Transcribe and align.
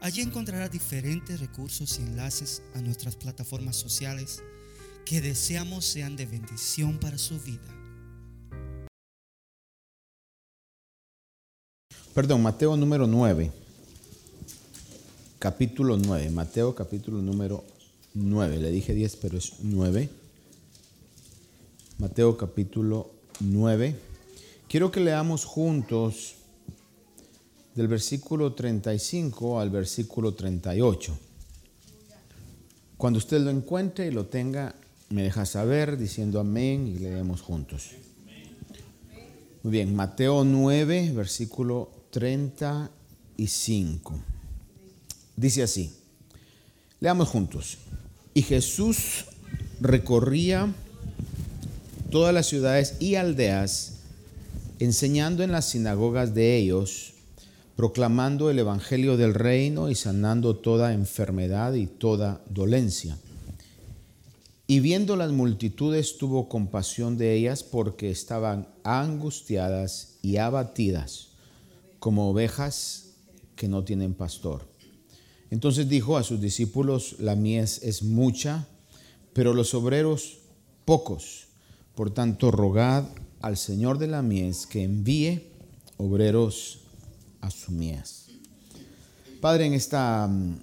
Allí 0.00 0.20
encontrará 0.20 0.68
diferentes 0.68 1.40
recursos 1.40 1.98
y 1.98 2.02
enlaces 2.02 2.62
a 2.74 2.80
nuestras 2.80 3.16
plataformas 3.16 3.76
sociales 3.76 4.42
que 5.04 5.20
deseamos 5.20 5.84
sean 5.84 6.16
de 6.16 6.26
bendición 6.26 6.98
para 6.98 7.16
su 7.16 7.40
vida. 7.40 7.62
Perdón, 12.14 12.42
Mateo 12.42 12.76
número 12.76 13.06
9. 13.06 13.52
Capítulo 15.38 15.96
9. 15.96 16.30
Mateo 16.30 16.74
capítulo 16.74 17.20
número 17.22 17.64
9. 18.14 18.58
Le 18.58 18.70
dije 18.70 18.94
10, 18.94 19.16
pero 19.16 19.38
es 19.38 19.54
9. 19.60 20.08
Mateo 21.98 22.36
capítulo 22.36 23.10
9. 23.40 23.96
Quiero 24.68 24.90
que 24.90 25.00
leamos 25.00 25.44
juntos 25.44 26.34
del 27.76 27.88
versículo 27.88 28.54
35 28.54 29.60
al 29.60 29.70
versículo 29.70 30.34
38. 30.34 31.18
Cuando 32.96 33.18
usted 33.18 33.42
lo 33.42 33.50
encuentre 33.50 34.06
y 34.06 34.10
lo 34.10 34.26
tenga, 34.26 34.74
me 35.10 35.22
deja 35.22 35.44
saber 35.44 35.98
diciendo 35.98 36.40
amén 36.40 36.86
y 36.86 36.98
leemos 36.98 37.42
juntos. 37.42 37.90
Muy 39.62 39.72
bien, 39.72 39.94
Mateo 39.94 40.42
9, 40.42 41.12
versículo 41.14 41.90
35. 42.10 44.14
Dice 45.36 45.62
así, 45.62 45.92
leamos 46.98 47.28
juntos. 47.28 47.76
Y 48.32 48.40
Jesús 48.40 49.26
recorría 49.80 50.74
todas 52.10 52.32
las 52.32 52.46
ciudades 52.46 52.94
y 53.00 53.16
aldeas, 53.16 53.96
enseñando 54.78 55.42
en 55.42 55.52
las 55.52 55.66
sinagogas 55.66 56.34
de 56.34 56.56
ellos, 56.56 57.12
proclamando 57.76 58.50
el 58.50 58.58
Evangelio 58.58 59.18
del 59.18 59.34
reino 59.34 59.90
y 59.90 59.94
sanando 59.94 60.56
toda 60.56 60.94
enfermedad 60.94 61.74
y 61.74 61.86
toda 61.86 62.42
dolencia. 62.48 63.18
Y 64.66 64.80
viendo 64.80 65.14
las 65.14 65.30
multitudes 65.30 66.16
tuvo 66.18 66.48
compasión 66.48 67.18
de 67.18 67.34
ellas 67.34 67.62
porque 67.62 68.10
estaban 68.10 68.66
angustiadas 68.82 70.16
y 70.22 70.38
abatidas 70.38 71.28
como 71.98 72.30
ovejas 72.30 73.10
que 73.54 73.68
no 73.68 73.84
tienen 73.84 74.14
pastor. 74.14 74.66
Entonces 75.50 75.88
dijo 75.88 76.16
a 76.16 76.24
sus 76.24 76.40
discípulos, 76.40 77.16
la 77.20 77.36
mies 77.36 77.82
es 77.82 78.02
mucha, 78.02 78.66
pero 79.32 79.54
los 79.54 79.74
obreros 79.74 80.38
pocos. 80.84 81.46
Por 81.94 82.10
tanto, 82.10 82.50
rogad 82.50 83.04
al 83.40 83.56
Señor 83.56 83.98
de 83.98 84.08
la 84.08 84.22
mies 84.22 84.66
que 84.66 84.82
envíe 84.82 85.42
obreros 85.98 86.85
a 87.46 89.40
Padre, 89.40 89.66
en 89.66 89.74
esta 89.74 90.26
mm, 90.26 90.56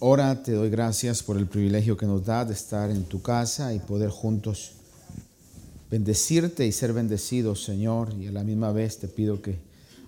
hora 0.00 0.42
te 0.42 0.52
doy 0.52 0.68
gracias 0.68 1.22
por 1.22 1.38
el 1.38 1.46
privilegio 1.46 1.96
que 1.96 2.04
nos 2.04 2.26
da 2.26 2.44
de 2.44 2.52
estar 2.52 2.90
en 2.90 3.04
tu 3.04 3.22
casa 3.22 3.72
y 3.72 3.78
poder 3.78 4.10
juntos 4.10 4.72
bendecirte 5.90 6.66
y 6.66 6.72
ser 6.72 6.92
bendecidos, 6.92 7.64
Señor. 7.64 8.12
Y 8.20 8.26
a 8.26 8.32
la 8.32 8.44
misma 8.44 8.72
vez 8.72 8.98
te 8.98 9.08
pido 9.08 9.40
que 9.40 9.58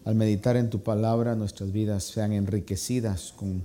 al 0.04 0.14
meditar 0.14 0.56
en 0.56 0.68
tu 0.68 0.82
palabra 0.82 1.34
nuestras 1.36 1.72
vidas 1.72 2.04
sean 2.04 2.32
enriquecidas 2.32 3.32
con 3.34 3.62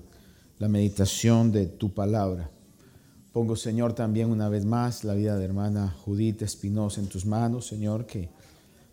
la 0.59 0.69
meditación 0.69 1.51
de 1.51 1.65
tu 1.65 1.93
palabra. 1.93 2.49
Pongo, 3.33 3.57
Señor, 3.57 3.93
también 3.93 4.29
una 4.29 4.47
vez 4.47 4.63
más 4.63 5.03
la 5.03 5.13
vida 5.13 5.37
de 5.37 5.43
hermana 5.43 5.93
Judith 6.05 6.41
Espinosa 6.41 7.01
en 7.01 7.07
tus 7.07 7.25
manos, 7.25 7.67
Señor, 7.67 8.05
que 8.05 8.29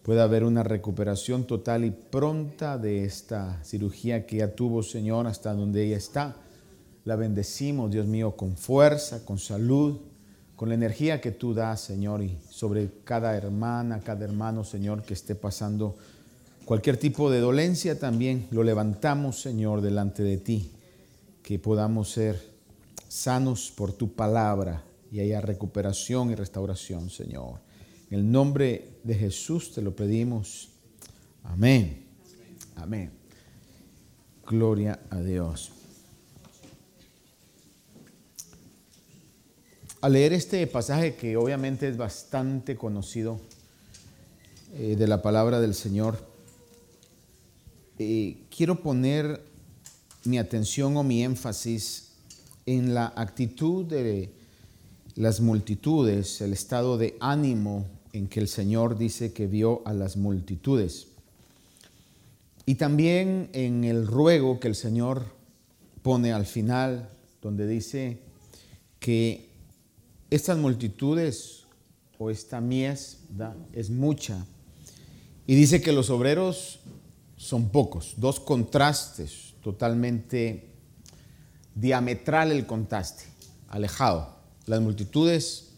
pueda 0.02 0.24
haber 0.24 0.44
una 0.44 0.62
recuperación 0.62 1.44
total 1.44 1.84
y 1.84 1.90
pronta 1.90 2.76
de 2.76 3.04
esta 3.04 3.62
cirugía 3.64 4.26
que 4.26 4.38
ya 4.38 4.54
tuvo, 4.54 4.82
Señor, 4.82 5.26
hasta 5.26 5.54
donde 5.54 5.84
ella 5.84 5.96
está. 5.96 6.36
La 7.04 7.16
bendecimos, 7.16 7.90
Dios 7.90 8.06
mío, 8.06 8.36
con 8.36 8.56
fuerza, 8.56 9.24
con 9.24 9.38
salud, 9.38 10.00
con 10.56 10.68
la 10.68 10.74
energía 10.74 11.20
que 11.20 11.30
tú 11.30 11.54
das, 11.54 11.80
Señor, 11.80 12.22
y 12.22 12.36
sobre 12.50 12.90
cada 13.04 13.36
hermana, 13.36 14.00
cada 14.00 14.24
hermano, 14.24 14.64
Señor, 14.64 15.02
que 15.02 15.14
esté 15.14 15.34
pasando 15.34 15.96
cualquier 16.64 16.96
tipo 16.96 17.30
de 17.30 17.40
dolencia 17.40 17.98
también, 17.98 18.46
lo 18.50 18.62
levantamos, 18.62 19.40
Señor, 19.40 19.80
delante 19.80 20.22
de 20.22 20.36
ti, 20.36 20.70
que 21.42 21.58
podamos 21.58 22.10
ser 22.10 22.40
sanos 23.08 23.72
por 23.76 23.92
tu 23.92 24.12
palabra 24.12 24.84
y 25.10 25.20
haya 25.20 25.40
recuperación 25.40 26.30
y 26.30 26.34
restauración, 26.34 27.10
Señor. 27.10 27.60
En 28.10 28.20
el 28.20 28.30
nombre 28.30 28.91
de 29.04 29.14
Jesús 29.14 29.72
te 29.72 29.82
lo 29.82 29.94
pedimos. 29.94 30.68
Amén. 31.42 32.04
Amén. 32.76 33.10
Gloria 34.46 35.00
a 35.10 35.20
Dios. 35.20 35.72
Al 40.00 40.14
leer 40.14 40.32
este 40.32 40.66
pasaje 40.66 41.14
que 41.14 41.36
obviamente 41.36 41.88
es 41.88 41.96
bastante 41.96 42.76
conocido 42.76 43.40
eh, 44.74 44.96
de 44.96 45.06
la 45.06 45.22
palabra 45.22 45.60
del 45.60 45.74
Señor, 45.74 46.18
eh, 47.98 48.36
quiero 48.54 48.82
poner 48.82 49.44
mi 50.24 50.38
atención 50.38 50.96
o 50.96 51.04
mi 51.04 51.22
énfasis 51.22 52.14
en 52.66 52.94
la 52.94 53.12
actitud 53.14 53.84
de 53.84 54.32
las 55.14 55.40
multitudes, 55.40 56.40
el 56.40 56.52
estado 56.52 56.98
de 56.98 57.16
ánimo 57.20 57.86
en 58.12 58.28
que 58.28 58.40
el 58.40 58.48
Señor 58.48 58.98
dice 58.98 59.32
que 59.32 59.46
vio 59.46 59.82
a 59.86 59.92
las 59.92 60.16
multitudes. 60.16 61.08
Y 62.66 62.76
también 62.76 63.48
en 63.52 63.84
el 63.84 64.06
ruego 64.06 64.60
que 64.60 64.68
el 64.68 64.74
Señor 64.74 65.24
pone 66.02 66.32
al 66.32 66.46
final, 66.46 67.08
donde 67.40 67.66
dice 67.66 68.18
que 69.00 69.48
estas 70.30 70.58
multitudes 70.58 71.64
o 72.18 72.30
esta 72.30 72.60
mies 72.60 73.18
es 73.72 73.90
mucha. 73.90 74.44
Y 75.46 75.54
dice 75.54 75.80
que 75.80 75.92
los 75.92 76.10
obreros 76.10 76.80
son 77.36 77.70
pocos, 77.70 78.14
dos 78.18 78.38
contrastes, 78.38 79.54
totalmente 79.62 80.68
diametral 81.74 82.52
el 82.52 82.66
contraste, 82.66 83.24
alejado. 83.68 84.36
Las 84.66 84.80
multitudes, 84.80 85.70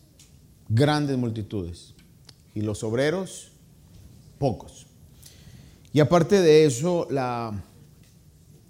grandes 0.69 1.17
multitudes 1.17 1.94
y 2.55 2.63
los 2.63 2.85
obreros 2.85 3.53
pocos. 4.39 4.87
Y 5.93 6.01
aparte 6.01 6.41
de 6.41 6.65
eso, 6.65 7.07
la 7.11 7.63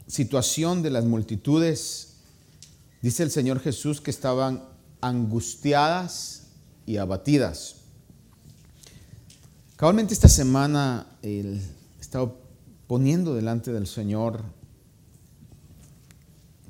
situación 0.07 0.83
de 0.83 0.91
las 0.91 1.05
multitudes, 1.05 2.17
dice 3.03 3.23
el 3.23 3.31
Señor 3.31 3.61
Jesús 3.61 4.01
que 4.01 4.11
estaban 4.11 4.65
angustiadas 5.01 6.49
y 6.87 6.97
abatidas. 6.97 7.77
Cabalmente 9.77 10.15
esta 10.15 10.29
semana 10.29 11.07
he 11.23 11.59
estado 12.01 12.39
poniendo 12.87 13.35
delante 13.35 13.73
del 13.73 13.87
Señor 13.87 14.43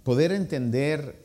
poder 0.02 0.32
entender 0.32 1.24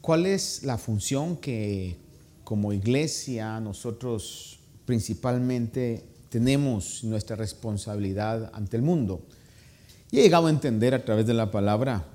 cuál 0.00 0.26
es 0.26 0.62
la 0.62 0.78
función 0.78 1.36
que 1.36 1.96
como 2.44 2.72
iglesia 2.72 3.60
nosotros 3.60 4.57
principalmente 4.88 6.02
tenemos 6.30 7.04
nuestra 7.04 7.36
responsabilidad 7.36 8.50
ante 8.54 8.78
el 8.78 8.82
mundo. 8.82 9.20
Y 10.10 10.18
he 10.18 10.22
llegado 10.22 10.46
a 10.46 10.50
entender 10.50 10.94
a 10.94 11.04
través 11.04 11.26
de 11.26 11.34
la 11.34 11.50
palabra, 11.50 12.06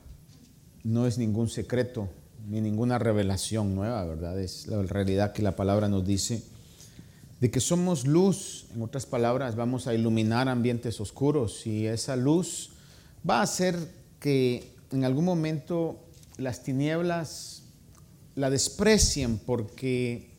no 0.83 1.05
es 1.05 1.19
ningún 1.19 1.49
secreto 1.49 2.09
ni 2.49 2.61
ninguna 2.61 2.97
revelación 2.97 3.75
nueva, 3.75 4.03
¿verdad? 4.05 4.39
Es 4.39 4.65
la 4.65 4.81
realidad 4.81 5.33
que 5.33 5.43
la 5.43 5.55
palabra 5.55 5.87
nos 5.87 6.03
dice 6.03 6.41
de 7.39 7.51
que 7.51 7.59
somos 7.59 8.07
luz, 8.07 8.65
en 8.73 8.81
otras 8.81 9.05
palabras, 9.05 9.55
vamos 9.55 9.85
a 9.85 9.93
iluminar 9.93 10.49
ambientes 10.49 10.99
oscuros 10.99 11.67
y 11.67 11.85
esa 11.85 12.15
luz 12.15 12.71
va 13.29 13.41
a 13.41 13.43
hacer 13.43 13.77
que 14.19 14.73
en 14.91 15.03
algún 15.03 15.25
momento 15.25 15.99
las 16.37 16.63
tinieblas 16.63 17.61
la 18.33 18.49
desprecien 18.49 19.37
porque 19.37 20.32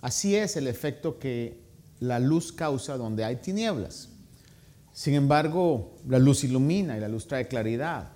Así 0.00 0.34
es 0.34 0.56
el 0.56 0.66
efecto 0.66 1.18
que 1.18 1.60
la 2.00 2.18
luz 2.18 2.52
causa 2.52 2.96
donde 2.96 3.24
hay 3.24 3.36
tinieblas. 3.36 4.08
Sin 4.92 5.14
embargo, 5.14 5.96
la 6.08 6.18
luz 6.18 6.44
ilumina 6.44 6.96
y 6.96 7.00
la 7.00 7.08
luz 7.08 7.26
trae 7.26 7.46
claridad. 7.46 8.10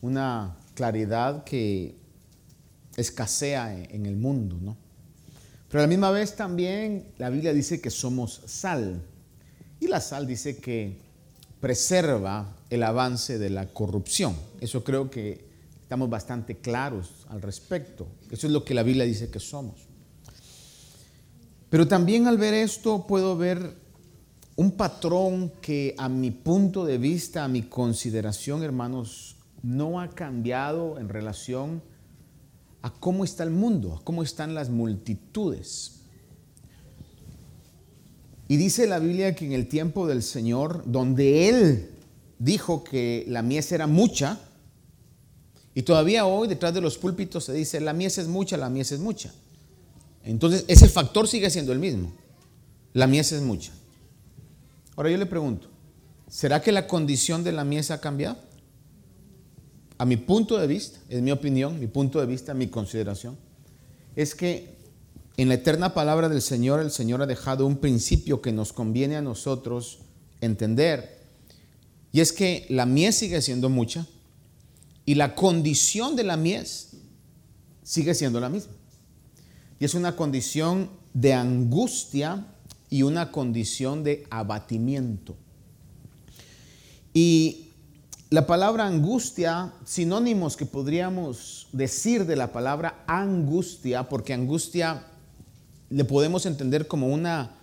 Una 0.00 0.56
claridad 0.74 1.44
que 1.44 1.96
escasea 2.96 3.74
en 3.74 4.06
el 4.06 4.16
mundo, 4.16 4.58
¿no? 4.60 4.76
Pero 5.68 5.80
a 5.80 5.84
la 5.84 5.88
misma 5.88 6.10
vez 6.10 6.36
también 6.36 7.06
la 7.16 7.30
Biblia 7.30 7.54
dice 7.54 7.80
que 7.80 7.90
somos 7.90 8.42
sal. 8.46 9.02
Y 9.80 9.88
la 9.88 10.00
sal 10.00 10.26
dice 10.26 10.58
que 10.58 10.98
preserva 11.60 12.56
el 12.68 12.82
avance 12.82 13.38
de 13.38 13.48
la 13.48 13.66
corrupción. 13.66 14.36
Eso 14.60 14.84
creo 14.84 15.10
que 15.10 15.46
estamos 15.80 16.10
bastante 16.10 16.58
claros 16.58 17.26
al 17.28 17.40
respecto. 17.40 18.06
Eso 18.30 18.46
es 18.46 18.52
lo 18.52 18.64
que 18.64 18.74
la 18.74 18.82
Biblia 18.82 19.04
dice 19.04 19.30
que 19.30 19.40
somos. 19.40 19.91
Pero 21.72 21.88
también 21.88 22.26
al 22.26 22.36
ver 22.36 22.52
esto 22.52 23.06
puedo 23.06 23.34
ver 23.34 23.78
un 24.56 24.72
patrón 24.72 25.50
que 25.62 25.94
a 25.96 26.06
mi 26.06 26.30
punto 26.30 26.84
de 26.84 26.98
vista, 26.98 27.44
a 27.44 27.48
mi 27.48 27.62
consideración, 27.62 28.62
hermanos, 28.62 29.36
no 29.62 29.98
ha 29.98 30.10
cambiado 30.10 30.98
en 30.98 31.08
relación 31.08 31.82
a 32.82 32.92
cómo 32.92 33.24
está 33.24 33.42
el 33.44 33.52
mundo, 33.52 33.94
a 33.94 34.04
cómo 34.04 34.22
están 34.22 34.54
las 34.54 34.68
multitudes. 34.68 36.02
Y 38.48 38.58
dice 38.58 38.86
la 38.86 38.98
Biblia 38.98 39.34
que 39.34 39.46
en 39.46 39.52
el 39.52 39.66
tiempo 39.66 40.06
del 40.06 40.22
Señor, 40.22 40.82
donde 40.84 41.48
Él 41.48 41.88
dijo 42.38 42.84
que 42.84 43.24
la 43.28 43.40
mies 43.40 43.72
era 43.72 43.86
mucha, 43.86 44.38
y 45.74 45.84
todavía 45.84 46.26
hoy 46.26 46.48
detrás 46.48 46.74
de 46.74 46.82
los 46.82 46.98
púlpitos 46.98 47.44
se 47.44 47.54
dice, 47.54 47.80
la 47.80 47.94
mies 47.94 48.18
es 48.18 48.28
mucha, 48.28 48.58
la 48.58 48.68
mies 48.68 48.92
es 48.92 49.00
mucha. 49.00 49.32
Entonces 50.24 50.64
ese 50.68 50.88
factor 50.88 51.28
sigue 51.28 51.50
siendo 51.50 51.72
el 51.72 51.78
mismo. 51.78 52.12
La 52.92 53.06
mies 53.06 53.32
es 53.32 53.42
mucha. 53.42 53.72
Ahora 54.96 55.10
yo 55.10 55.16
le 55.16 55.26
pregunto, 55.26 55.68
¿será 56.28 56.60
que 56.60 56.72
la 56.72 56.86
condición 56.86 57.44
de 57.44 57.52
la 57.52 57.64
mies 57.64 57.90
ha 57.90 58.00
cambiado? 58.00 58.36
a 60.02 60.04
mi 60.04 60.16
punto 60.16 60.58
de 60.58 60.66
vista, 60.66 60.98
es 61.08 61.22
mi 61.22 61.30
opinión, 61.30 61.78
mi 61.78 61.86
punto 61.86 62.18
de 62.18 62.26
vista, 62.26 62.54
mi 62.54 62.66
consideración, 62.66 63.38
es 64.16 64.34
que 64.34 64.74
en 65.36 65.48
la 65.48 65.54
eterna 65.54 65.94
palabra 65.94 66.28
del 66.28 66.42
Señor, 66.42 66.80
el 66.80 66.90
Señor 66.90 67.22
ha 67.22 67.26
dejado 67.26 67.68
un 67.68 67.76
principio 67.76 68.42
que 68.42 68.50
nos 68.50 68.72
conviene 68.72 69.14
a 69.14 69.22
nosotros 69.22 70.00
entender. 70.40 71.20
Y 72.10 72.20
es 72.20 72.32
que 72.32 72.66
la 72.68 72.84
mies 72.84 73.14
sigue 73.14 73.40
siendo 73.42 73.68
mucha 73.68 74.08
y 75.06 75.14
la 75.14 75.36
condición 75.36 76.16
de 76.16 76.24
la 76.24 76.36
mies 76.36 76.96
sigue 77.84 78.14
siendo 78.14 78.40
la 78.40 78.48
misma. 78.48 78.72
Y 79.82 79.84
es 79.84 79.94
una 79.94 80.14
condición 80.14 80.90
de 81.12 81.34
angustia 81.34 82.46
y 82.88 83.02
una 83.02 83.32
condición 83.32 84.04
de 84.04 84.24
abatimiento. 84.30 85.34
Y 87.12 87.70
la 88.30 88.46
palabra 88.46 88.86
angustia, 88.86 89.72
sinónimos 89.84 90.56
que 90.56 90.66
podríamos 90.66 91.66
decir 91.72 92.26
de 92.26 92.36
la 92.36 92.52
palabra 92.52 93.02
angustia, 93.08 94.08
porque 94.08 94.32
angustia 94.32 95.04
le 95.90 96.04
podemos 96.04 96.46
entender 96.46 96.86
como 96.86 97.08
una 97.08 97.56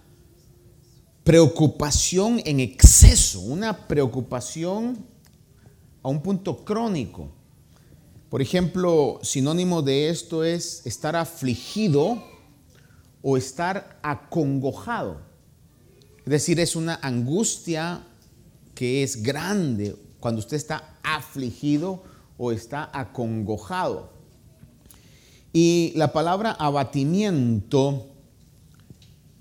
preocupación 1.24 2.42
en 2.44 2.60
exceso, 2.60 3.40
una 3.40 3.88
preocupación 3.88 5.06
a 6.04 6.10
un 6.10 6.22
punto 6.22 6.66
crónico. 6.66 7.39
Por 8.30 8.44
ejemplo, 8.44 9.20
sinónimo 9.24 9.82
de 9.82 10.10
esto 10.10 10.44
es 10.44 10.86
estar 10.86 11.16
afligido 11.16 12.24
o 13.24 13.38
estar 13.38 14.00
acongojado. 14.04 15.22
Es 16.20 16.30
decir, 16.32 16.60
es 16.60 16.76
una 16.76 17.00
angustia 17.02 18.04
que 18.76 19.02
es 19.02 19.24
grande 19.24 19.96
cuando 20.20 20.40
usted 20.40 20.58
está 20.58 21.00
afligido 21.02 22.04
o 22.38 22.52
está 22.52 22.90
acongojado. 22.94 24.14
Y 25.52 25.94
la 25.96 26.14
palabra 26.14 26.52
abatimiento 26.52 28.06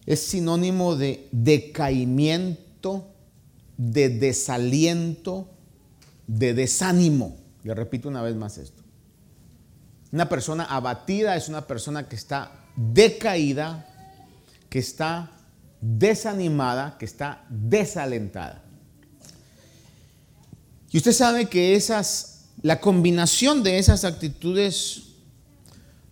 es 0.06 0.20
sinónimo 0.20 0.96
de 0.96 1.28
decaimiento, 1.30 3.04
de 3.76 4.08
desaliento, 4.08 5.46
de 6.26 6.54
desánimo. 6.54 7.36
Le 7.64 7.74
repito 7.74 8.08
una 8.08 8.22
vez 8.22 8.34
más 8.34 8.56
esto. 8.56 8.77
Una 10.10 10.28
persona 10.28 10.64
abatida 10.64 11.36
es 11.36 11.48
una 11.48 11.66
persona 11.66 12.08
que 12.08 12.16
está 12.16 12.52
decaída, 12.76 13.86
que 14.68 14.78
está 14.78 15.30
desanimada, 15.80 16.96
que 16.98 17.04
está 17.04 17.44
desalentada. 17.48 18.62
Y 20.90 20.96
usted 20.96 21.12
sabe 21.12 21.48
que 21.48 21.74
esas, 21.74 22.46
la 22.62 22.80
combinación 22.80 23.62
de 23.62 23.78
esas 23.78 24.04
actitudes 24.04 25.02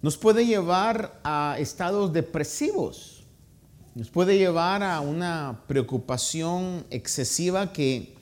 nos 0.03 0.19
puede 0.19 0.47
llevar 0.47 1.19
a 1.25 1.57
estados 1.59 2.13
depresivos, 2.13 3.25
nos 3.95 4.11
puede 4.11 4.37
llevar 4.37 4.83
a 4.83 5.01
una 5.01 5.63
preocupación 5.67 6.85
excesiva 6.91 7.73
que 7.73 8.15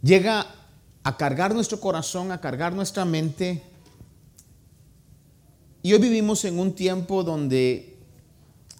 llega 0.00 0.46
a 1.02 1.16
cargar 1.16 1.54
nuestro 1.54 1.80
corazón, 1.80 2.30
a 2.30 2.40
cargar 2.40 2.72
nuestra 2.72 3.04
mente. 3.04 3.62
Y 5.82 5.94
hoy 5.94 5.98
vivimos 5.98 6.44
en 6.44 6.58
un 6.58 6.74
tiempo 6.74 7.24
donde 7.24 7.96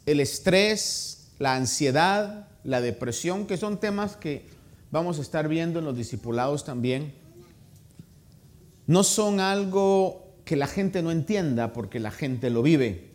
el 0.04 0.20
estrés, 0.20 1.30
la 1.38 1.56
ansiedad, 1.56 2.48
la 2.62 2.82
depresión, 2.82 3.46
que 3.46 3.56
son 3.56 3.80
temas 3.80 4.16
que 4.16 4.44
vamos 4.90 5.18
a 5.18 5.22
estar 5.22 5.48
viendo 5.48 5.78
en 5.78 5.86
los 5.86 5.96
discipulados 5.96 6.64
también, 6.64 7.14
no 8.86 9.02
son 9.02 9.40
algo 9.40 10.26
que 10.44 10.56
la 10.56 10.66
gente 10.66 11.02
no 11.02 11.10
entienda 11.10 11.72
porque 11.72 12.00
la 12.00 12.10
gente 12.10 12.50
lo 12.50 12.62
vive. 12.62 13.12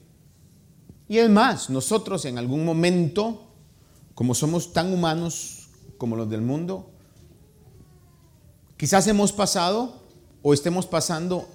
Y 1.08 1.20
es 1.20 1.30
más, 1.30 1.70
nosotros 1.70 2.26
en 2.26 2.40
algún 2.40 2.66
momento, 2.66 3.52
como 4.16 4.34
somos 4.34 4.74
tan 4.74 4.92
humanos 4.92 5.68
como 6.00 6.16
los 6.16 6.28
del 6.28 6.42
mundo, 6.42 6.90
quizás 8.78 9.06
hemos 9.06 9.32
pasado 9.32 10.02
o 10.42 10.56
estemos 10.56 10.88
pasando 10.88 11.48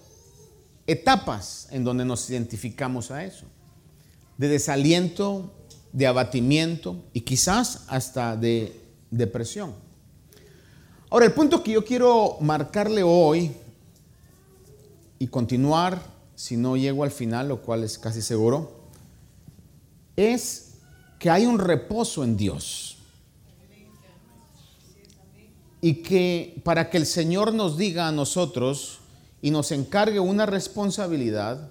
etapas 0.91 1.69
en 1.71 1.85
donde 1.85 2.05
nos 2.05 2.29
identificamos 2.31 3.11
a 3.11 3.25
eso, 3.25 3.47
de 4.39 4.49
desaliento, 4.49 5.53
de 5.93 6.07
abatimiento 6.07 6.97
y 7.13 7.21
quizás 7.21 7.85
hasta 7.89 8.37
de 8.37 8.81
depresión. 9.11 9.75
Ahora, 11.11 11.27
el 11.27 11.33
punto 11.33 11.63
que 11.63 11.73
yo 11.73 11.85
quiero 11.85 12.37
marcarle 12.41 13.03
hoy 13.03 13.53
y 15.19 15.27
continuar, 15.27 16.03
si 16.35 16.57
no 16.57 16.77
llego 16.77 17.05
al 17.05 17.11
final, 17.11 17.49
lo 17.49 17.63
cual 17.63 17.85
es 17.85 17.99
casi 17.99 18.23
seguro, 18.23 18.81
es 20.17 20.75
que 21.19 21.31
hay 21.31 21.47
un 21.47 21.59
reposo 21.59 22.25
en 22.25 22.37
Dios. 22.37 22.97
Y 25.83 25.95
que 26.03 26.61
para 26.65 26.91
que 26.91 26.97
el 26.97 27.07
Señor 27.07 27.53
nos 27.53 27.77
diga 27.77 28.07
a 28.07 28.13
nosotros 28.13 29.00
y 29.43 29.51
nos 29.51 29.73
encargue 29.73 30.21
una 30.21 30.47
responsabilidad 30.47 31.71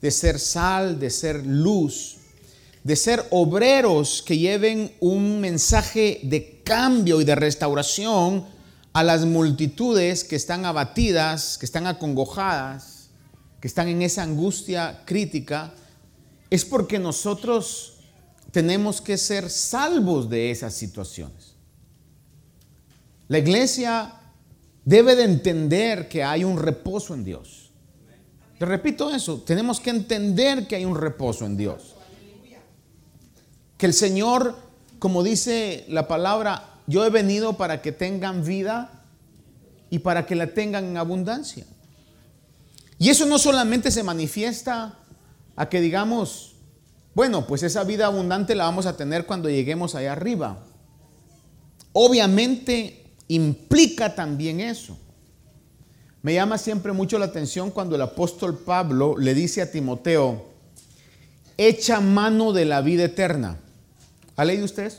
de 0.00 0.10
ser 0.10 0.38
sal, 0.38 0.98
de 0.98 1.10
ser 1.10 1.46
luz, 1.46 2.16
de 2.82 2.96
ser 2.96 3.26
obreros 3.30 4.22
que 4.22 4.36
lleven 4.36 4.92
un 5.00 5.40
mensaje 5.40 6.20
de 6.22 6.60
cambio 6.62 7.20
y 7.20 7.24
de 7.24 7.34
restauración 7.34 8.44
a 8.92 9.02
las 9.02 9.24
multitudes 9.24 10.22
que 10.24 10.36
están 10.36 10.66
abatidas, 10.66 11.56
que 11.58 11.66
están 11.66 11.86
acongojadas, 11.86 13.08
que 13.60 13.68
están 13.68 13.88
en 13.88 14.02
esa 14.02 14.22
angustia 14.22 15.02
crítica, 15.06 15.72
es 16.50 16.64
porque 16.64 16.98
nosotros 16.98 17.94
tenemos 18.52 19.00
que 19.00 19.16
ser 19.16 19.50
salvos 19.50 20.28
de 20.28 20.50
esas 20.50 20.74
situaciones. 20.74 21.54
La 23.26 23.38
iglesia 23.38 24.12
debe 24.84 25.16
de 25.16 25.24
entender 25.24 26.08
que 26.08 26.24
hay 26.24 26.44
un 26.44 26.58
reposo 26.58 27.14
en 27.14 27.24
Dios. 27.24 27.70
Te 28.58 28.66
repito 28.66 29.14
eso, 29.14 29.42
tenemos 29.44 29.80
que 29.80 29.90
entender 29.90 30.66
que 30.66 30.76
hay 30.76 30.84
un 30.84 30.96
reposo 30.96 31.44
en 31.46 31.56
Dios. 31.56 31.94
Que 33.76 33.86
el 33.86 33.94
Señor, 33.94 34.56
como 34.98 35.22
dice 35.22 35.84
la 35.88 36.06
palabra, 36.06 36.70
yo 36.86 37.04
he 37.04 37.10
venido 37.10 37.56
para 37.56 37.82
que 37.82 37.92
tengan 37.92 38.44
vida 38.44 39.02
y 39.90 40.00
para 40.00 40.26
que 40.26 40.34
la 40.34 40.48
tengan 40.48 40.84
en 40.84 40.96
abundancia. 40.96 41.66
Y 42.98 43.08
eso 43.08 43.26
no 43.26 43.38
solamente 43.38 43.90
se 43.90 44.02
manifiesta 44.02 44.98
a 45.56 45.68
que 45.68 45.80
digamos, 45.80 46.54
bueno, 47.14 47.46
pues 47.46 47.62
esa 47.62 47.84
vida 47.84 48.06
abundante 48.06 48.54
la 48.54 48.64
vamos 48.64 48.86
a 48.86 48.96
tener 48.96 49.26
cuando 49.26 49.50
lleguemos 49.50 49.94
allá 49.94 50.12
arriba. 50.12 50.64
Obviamente 51.92 53.03
implica 53.34 54.14
también 54.14 54.60
eso. 54.60 54.96
Me 56.22 56.34
llama 56.34 56.56
siempre 56.58 56.92
mucho 56.92 57.18
la 57.18 57.26
atención 57.26 57.70
cuando 57.70 57.96
el 57.96 58.02
apóstol 58.02 58.58
Pablo 58.58 59.16
le 59.18 59.34
dice 59.34 59.62
a 59.62 59.70
Timoteo, 59.70 60.46
echa 61.58 62.00
mano 62.00 62.52
de 62.52 62.64
la 62.64 62.80
vida 62.80 63.04
eterna. 63.04 63.58
¿Ha 64.36 64.44
leído 64.44 64.64
usted 64.64 64.92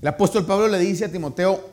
el 0.00 0.08
apóstol 0.08 0.46
Pablo 0.46 0.68
le 0.68 0.78
dice 0.78 1.04
a 1.04 1.12
Timoteo, 1.12 1.68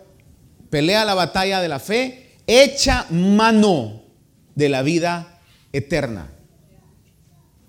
pelea 0.69 1.05
la 1.05 1.13
batalla 1.13 1.61
de 1.61 1.69
la 1.69 1.79
fe 1.79 2.35
echa 2.45 3.05
mano 3.09 4.01
de 4.55 4.69
la 4.69 4.81
vida 4.81 5.39
eterna. 5.71 6.29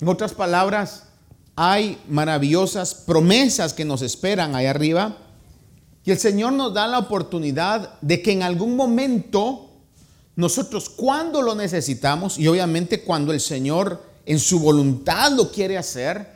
En 0.01 0.09
otras 0.09 0.33
palabras, 0.33 1.05
hay 1.55 1.99
maravillosas 2.09 2.95
promesas 2.95 3.73
que 3.73 3.85
nos 3.85 4.03
esperan 4.03 4.55
ahí 4.55 4.67
arriba. 4.67 5.17
Y 6.09 6.11
el 6.11 6.19
Señor 6.19 6.55
nos 6.55 6.73
da 6.73 6.87
la 6.87 7.01
oportunidad 7.01 8.01
de 8.01 8.23
que 8.23 8.33
en 8.33 8.43
algún 8.43 8.77
momento 8.77 9.69
nosotros 10.37 10.89
cuando 10.89 11.43
lo 11.43 11.55
necesitamos 11.55 12.39
y 12.39 12.49
obviamente 12.49 13.03
cuando 13.03 13.31
el 13.31 13.43
Señor 13.43 14.03
en 14.25 14.39
su 14.39 14.59
voluntad 14.59 15.33
lo 15.33 15.53
quiere 15.53 15.77
hacer, 15.77 16.35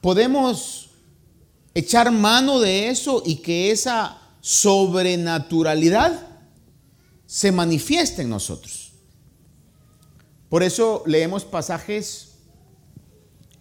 podemos 0.00 0.90
echar 1.74 2.10
mano 2.10 2.58
de 2.58 2.88
eso 2.88 3.22
y 3.24 3.36
que 3.36 3.70
esa 3.70 4.20
sobrenaturalidad 4.40 6.26
se 7.24 7.52
manifieste 7.52 8.22
en 8.22 8.30
nosotros. 8.30 8.94
Por 10.48 10.64
eso 10.64 11.04
leemos 11.06 11.44
pasajes 11.44 12.30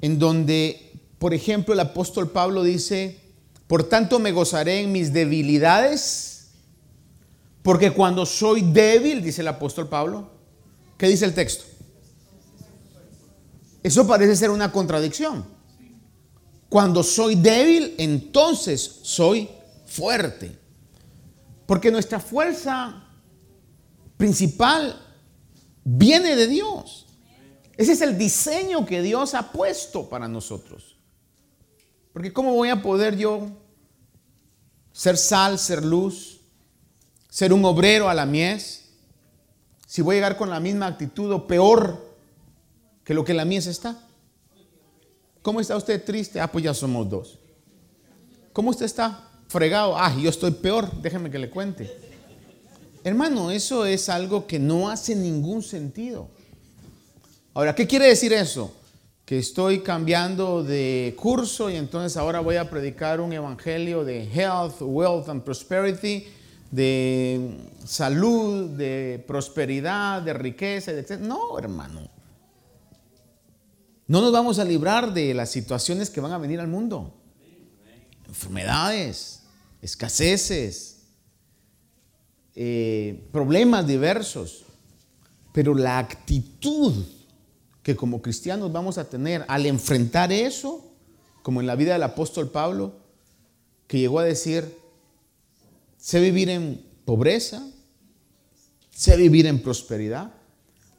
en 0.01 0.17
donde, 0.17 0.99
por 1.19 1.35
ejemplo, 1.35 1.75
el 1.75 1.79
apóstol 1.79 2.31
Pablo 2.31 2.63
dice, 2.63 3.26
por 3.67 3.83
tanto 3.83 4.19
me 4.19 4.31
gozaré 4.31 4.81
en 4.81 4.91
mis 4.91 5.11
debilidades, 5.11 6.47
porque 7.61 7.91
cuando 7.91 8.25
soy 8.25 8.61
débil, 8.61 9.21
dice 9.21 9.41
el 9.41 9.49
apóstol 9.49 9.89
Pablo, 9.89 10.31
¿qué 10.97 11.07
dice 11.07 11.25
el 11.25 11.33
texto? 11.33 11.65
Eso 13.83 14.07
parece 14.07 14.35
ser 14.35 14.49
una 14.49 14.71
contradicción. 14.71 15.45
Cuando 16.69 17.03
soy 17.03 17.35
débil, 17.35 17.95
entonces 17.97 18.99
soy 19.03 19.49
fuerte. 19.85 20.57
Porque 21.65 21.91
nuestra 21.91 22.19
fuerza 22.19 23.03
principal 24.17 25.01
viene 25.83 26.35
de 26.35 26.47
Dios. 26.47 27.05
Ese 27.77 27.93
es 27.93 28.01
el 28.01 28.17
diseño 28.17 28.85
que 28.85 29.01
Dios 29.01 29.33
ha 29.33 29.51
puesto 29.51 30.09
para 30.09 30.27
nosotros. 30.27 30.96
Porque 32.17 32.33
¿cómo 32.33 32.55
voy 32.55 32.69
a 32.69 32.81
poder 32.81 33.15
yo 33.15 33.47
ser 34.91 35.17
sal, 35.17 35.59
ser 35.59 35.85
luz, 35.85 36.39
ser 37.29 37.53
un 37.53 37.63
obrero 37.63 38.09
a 38.09 38.15
la 38.15 38.25
mies, 38.25 38.85
si 39.85 40.01
voy 40.01 40.15
a 40.15 40.17
llegar 40.17 40.35
con 40.35 40.49
la 40.49 40.59
misma 40.59 40.87
actitud 40.87 41.31
o 41.31 41.45
peor 41.45 42.17
que 43.03 43.13
lo 43.13 43.23
que 43.23 43.35
la 43.35 43.45
mies 43.45 43.67
está? 43.67 44.03
¿Cómo 45.43 45.61
está 45.61 45.77
usted 45.77 46.03
triste? 46.03 46.39
Ah, 46.39 46.51
pues 46.51 46.63
ya 46.63 46.73
somos 46.73 47.07
dos. 47.07 47.37
¿Cómo 48.51 48.71
usted 48.71 48.87
está 48.87 49.29
fregado? 49.47 49.95
Ah, 49.95 50.11
yo 50.19 50.31
estoy 50.31 50.49
peor, 50.49 50.91
déjeme 50.99 51.29
que 51.29 51.37
le 51.37 51.51
cuente. 51.51 51.95
Hermano, 53.03 53.51
eso 53.51 53.85
es 53.85 54.09
algo 54.09 54.47
que 54.47 54.57
no 54.57 54.89
hace 54.89 55.15
ningún 55.15 55.61
sentido. 55.61 56.29
Ahora, 57.53 57.75
¿qué 57.75 57.85
quiere 57.85 58.07
decir 58.07 58.33
eso? 58.33 58.73
Que 59.27 59.37
estoy 59.39 59.81
cambiando 59.81 60.63
de 60.63 61.13
curso 61.19 61.69
y 61.69 61.75
entonces 61.75 62.15
ahora 62.15 62.39
voy 62.39 62.55
a 62.55 62.69
predicar 62.69 63.19
un 63.19 63.33
evangelio 63.33 64.05
de 64.05 64.23
health, 64.23 64.75
wealth 64.79 65.27
and 65.27 65.43
prosperity, 65.43 66.27
de 66.71 67.57
salud, 67.83 68.69
de 68.69 69.21
prosperidad, 69.27 70.21
de 70.21 70.31
riqueza, 70.31 70.93
etc. 70.93 71.19
No, 71.19 71.59
hermano. 71.59 72.09
No 74.07 74.21
nos 74.21 74.31
vamos 74.31 74.59
a 74.59 74.63
librar 74.63 75.13
de 75.13 75.33
las 75.33 75.51
situaciones 75.51 76.09
que 76.09 76.21
van 76.21 76.31
a 76.31 76.37
venir 76.37 76.61
al 76.61 76.69
mundo. 76.69 77.13
Enfermedades, 78.29 79.43
escaseces, 79.81 81.01
eh, 82.55 83.27
problemas 83.33 83.85
diversos. 83.85 84.63
Pero 85.51 85.75
la 85.75 85.99
actitud 85.99 87.16
que 87.87 87.95
como 87.95 88.21
cristianos 88.21 88.69
vamos 88.73 88.97
a 88.97 89.09
tener 89.09 89.45
al 89.47 89.65
enfrentar 89.65 90.33
eso, 90.33 90.91
como 91.41 91.61
en 91.61 91.67
la 91.67 91.77
vida 91.77 91.93
del 91.93 92.03
apóstol 92.03 92.51
Pablo, 92.51 92.91
que 93.87 93.97
llegó 93.97 94.19
a 94.19 94.25
decir, 94.25 94.77
sé 95.97 96.19
vivir 96.19 96.49
en 96.49 96.85
pobreza, 97.05 97.65
sé 98.91 99.15
vivir 99.15 99.47
en 99.47 99.61
prosperidad, 99.63 100.33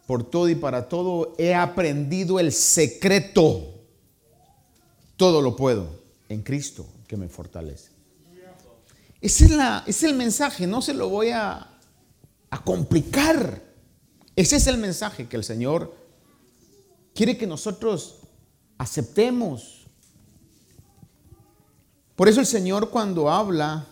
por 0.06 0.30
todo 0.30 0.48
y 0.48 0.54
para 0.54 0.88
todo 0.88 1.34
he 1.36 1.54
aprendido 1.54 2.40
el 2.40 2.52
secreto, 2.52 3.84
todo 5.18 5.42
lo 5.42 5.56
puedo 5.56 5.90
en 6.30 6.40
Cristo 6.40 6.86
que 7.06 7.18
me 7.18 7.28
fortalece. 7.28 7.90
Ese 9.20 9.44
es, 9.44 9.50
la, 9.50 9.84
es 9.86 10.02
el 10.04 10.14
mensaje, 10.14 10.66
no 10.66 10.80
se 10.80 10.94
lo 10.94 11.10
voy 11.10 11.32
a, 11.32 11.68
a 12.48 12.64
complicar. 12.64 13.62
Ese 14.34 14.56
es 14.56 14.66
el 14.66 14.78
mensaje 14.78 15.28
que 15.28 15.36
el 15.36 15.44
Señor 15.44 15.97
quiere 17.18 17.36
que 17.36 17.48
nosotros 17.48 18.20
aceptemos. 18.78 19.88
Por 22.14 22.28
eso 22.28 22.38
el 22.38 22.46
Señor 22.46 22.90
cuando 22.90 23.28
habla 23.28 23.88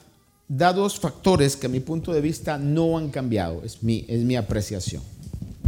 da 0.47 0.73
dos 0.73 1.01
factores 1.01 1.57
que 1.57 1.67
a 1.67 1.69
mi 1.69 1.81
punto 1.81 2.13
de 2.13 2.21
vista 2.21 2.57
no 2.57 2.97
han 2.97 3.11
cambiado, 3.11 3.65
es 3.65 3.83
mi, 3.83 4.05
es 4.07 4.23
mi 4.23 4.37
apreciación. 4.37 5.03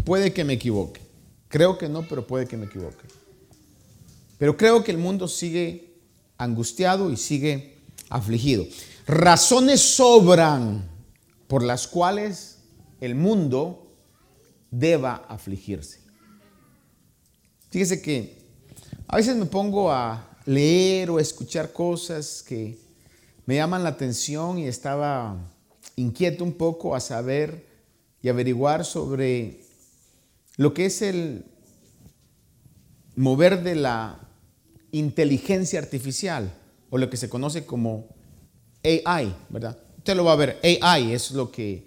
Puede 0.05 0.33
que 0.33 0.45
me 0.45 0.53
equivoque, 0.53 1.01
creo 1.49 1.79
que 1.79 1.89
no, 1.89 2.07
pero 2.07 2.25
puede 2.29 2.47
que 2.47 2.57
me 2.57 2.67
equivoque. 2.67 3.09
Pero 4.39 4.57
creo 4.57 4.85
que 4.85 4.93
el 4.93 4.99
mundo 4.99 5.27
sigue 5.27 5.97
angustiado 6.37 7.11
y 7.11 7.17
sigue 7.17 7.79
afligido. 8.09 8.67
Razones 9.09 9.81
sobran 9.81 10.89
por 11.49 11.65
las 11.65 11.89
cuales 11.89 12.59
el 13.01 13.17
mundo 13.17 13.97
deba 14.71 15.17
afligirse. 15.29 16.08
Fíjese 17.71 18.01
que 18.01 18.39
a 19.07 19.17
veces 19.17 19.37
me 19.37 19.47
pongo 19.47 19.93
a 19.93 20.39
leer 20.47 21.11
o 21.11 21.19
a 21.19 21.23
escuchar 21.23 21.73
cosas 21.73 22.43
que 22.47 22.79
me 23.45 23.57
llaman 23.57 23.83
la 23.83 23.91
atención 23.91 24.59
y 24.59 24.67
estaba 24.67 25.37
inquieto 25.97 26.45
un 26.45 26.53
poco 26.53 26.95
a 26.95 27.01
saber 27.01 27.67
y 28.23 28.29
averiguar 28.29 28.85
sobre 28.85 29.61
lo 30.57 30.73
que 30.73 30.87
es 30.87 31.03
el 31.03 31.45
mover 33.17 33.63
de 33.63 33.75
la 33.75 34.19
inteligencia 34.91 35.79
artificial 35.79 36.53
o 36.89 36.99
lo 36.99 37.11
que 37.11 37.17
se 37.17 37.29
conoce 37.29 37.67
como 37.67 38.09
AI, 38.83 39.35
¿verdad? 39.51 39.79
Usted 39.99 40.17
lo 40.17 40.25
va 40.25 40.33
a 40.33 40.37
ver, 40.37 40.59
AI 40.63 41.13
es 41.13 41.33
lo 41.33 41.53
que 41.53 41.87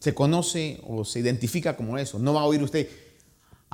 se 0.00 0.14
conoce 0.14 0.80
o 0.86 1.04
se 1.04 1.20
identifica 1.20 1.76
como 1.76 1.98
eso. 1.98 2.18
No 2.18 2.32
va 2.32 2.40
a 2.40 2.46
oír 2.46 2.62
usted 2.62 2.88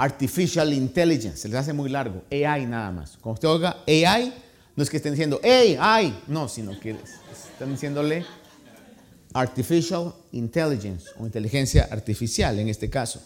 Artificial 0.03 0.73
Intelligence, 0.73 1.37
se 1.37 1.49
les 1.49 1.57
hace 1.57 1.73
muy 1.73 1.89
largo, 1.89 2.25
AI 2.29 2.67
nada 2.67 2.91
más. 2.91 3.17
Cuando 3.21 3.35
usted 3.35 3.49
oiga 3.49 3.85
AI, 3.87 4.35
no 4.75 4.83
es 4.83 4.91
que 4.91 4.97
estén 4.97 5.13
diciendo 5.13 5.41
AI, 5.45 6.25
no, 6.27 6.49
sino 6.49 6.77
que 6.81 6.97
están 7.31 7.71
diciéndole 7.71 8.27
Artificial 9.33 10.13
Intelligence 10.33 11.07
o 11.21 11.25
inteligencia 11.25 11.89
artificial 11.89 12.59
en 12.59 12.69
este 12.69 12.91
caso. 12.91 13.23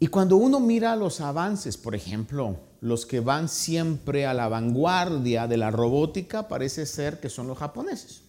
Y 0.00 0.08
cuando 0.08 0.34
uno 0.34 0.58
mira 0.58 0.96
los 0.96 1.20
avances, 1.20 1.76
por 1.76 1.94
ejemplo, 1.94 2.58
los 2.80 3.06
que 3.06 3.20
van 3.20 3.48
siempre 3.48 4.26
a 4.26 4.34
la 4.34 4.48
vanguardia 4.48 5.46
de 5.46 5.58
la 5.58 5.70
robótica, 5.70 6.48
parece 6.48 6.86
ser 6.86 7.20
que 7.20 7.28
son 7.28 7.46
los 7.46 7.56
japoneses. 7.56 8.22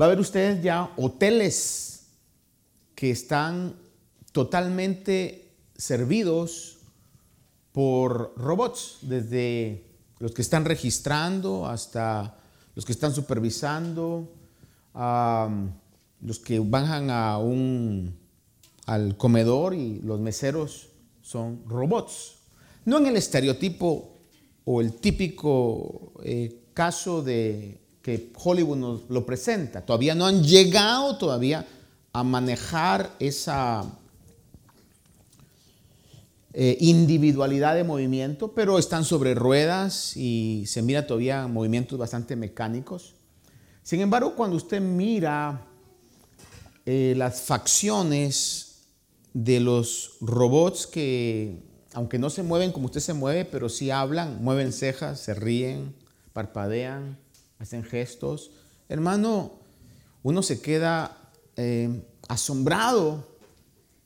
Va 0.00 0.06
a 0.06 0.08
ver 0.08 0.18
ustedes 0.18 0.62
ya 0.62 0.90
hoteles 0.96 1.95
que 2.96 3.12
están 3.12 3.76
totalmente 4.32 5.52
servidos 5.76 6.78
por 7.70 8.32
robots, 8.36 8.98
desde 9.02 9.84
los 10.18 10.32
que 10.32 10.42
están 10.42 10.64
registrando 10.64 11.66
hasta 11.66 12.38
los 12.74 12.84
que 12.84 12.92
están 12.92 13.14
supervisando, 13.14 14.32
los 14.94 16.38
que 16.42 16.58
bajan 16.58 17.10
a 17.10 17.38
un, 17.38 18.16
al 18.86 19.16
comedor 19.18 19.74
y 19.74 20.00
los 20.00 20.18
meseros 20.18 20.88
son 21.20 21.62
robots. 21.66 22.36
No 22.86 22.96
en 22.98 23.06
el 23.06 23.16
estereotipo 23.16 24.16
o 24.64 24.80
el 24.80 24.94
típico 24.94 26.12
eh, 26.24 26.64
caso 26.72 27.22
de 27.22 27.78
que 28.00 28.32
Hollywood 28.42 28.76
nos 28.78 29.10
lo 29.10 29.26
presenta. 29.26 29.84
Todavía 29.84 30.14
no 30.14 30.26
han 30.26 30.42
llegado 30.42 31.18
todavía 31.18 31.66
a 32.16 32.22
manejar 32.22 33.14
esa 33.18 33.84
eh, 36.54 36.78
individualidad 36.80 37.74
de 37.74 37.84
movimiento, 37.84 38.54
pero 38.54 38.78
están 38.78 39.04
sobre 39.04 39.34
ruedas 39.34 40.16
y 40.16 40.64
se 40.66 40.80
mira 40.80 41.06
todavía 41.06 41.46
movimientos 41.46 41.98
bastante 41.98 42.34
mecánicos. 42.34 43.16
Sin 43.82 44.00
embargo, 44.00 44.34
cuando 44.34 44.56
usted 44.56 44.80
mira 44.80 45.66
eh, 46.86 47.12
las 47.18 47.42
facciones 47.42 48.86
de 49.34 49.60
los 49.60 50.16
robots 50.22 50.86
que, 50.86 51.62
aunque 51.92 52.18
no 52.18 52.30
se 52.30 52.42
mueven 52.42 52.72
como 52.72 52.86
usted 52.86 53.00
se 53.00 53.12
mueve, 53.12 53.44
pero 53.44 53.68
sí 53.68 53.90
hablan, 53.90 54.42
mueven 54.42 54.72
cejas, 54.72 55.20
se 55.20 55.34
ríen, 55.34 55.94
parpadean, 56.32 57.18
hacen 57.58 57.84
gestos, 57.84 58.52
hermano, 58.88 59.52
uno 60.22 60.42
se 60.42 60.62
queda 60.62 61.25
eh, 61.56 62.02
asombrado. 62.28 63.26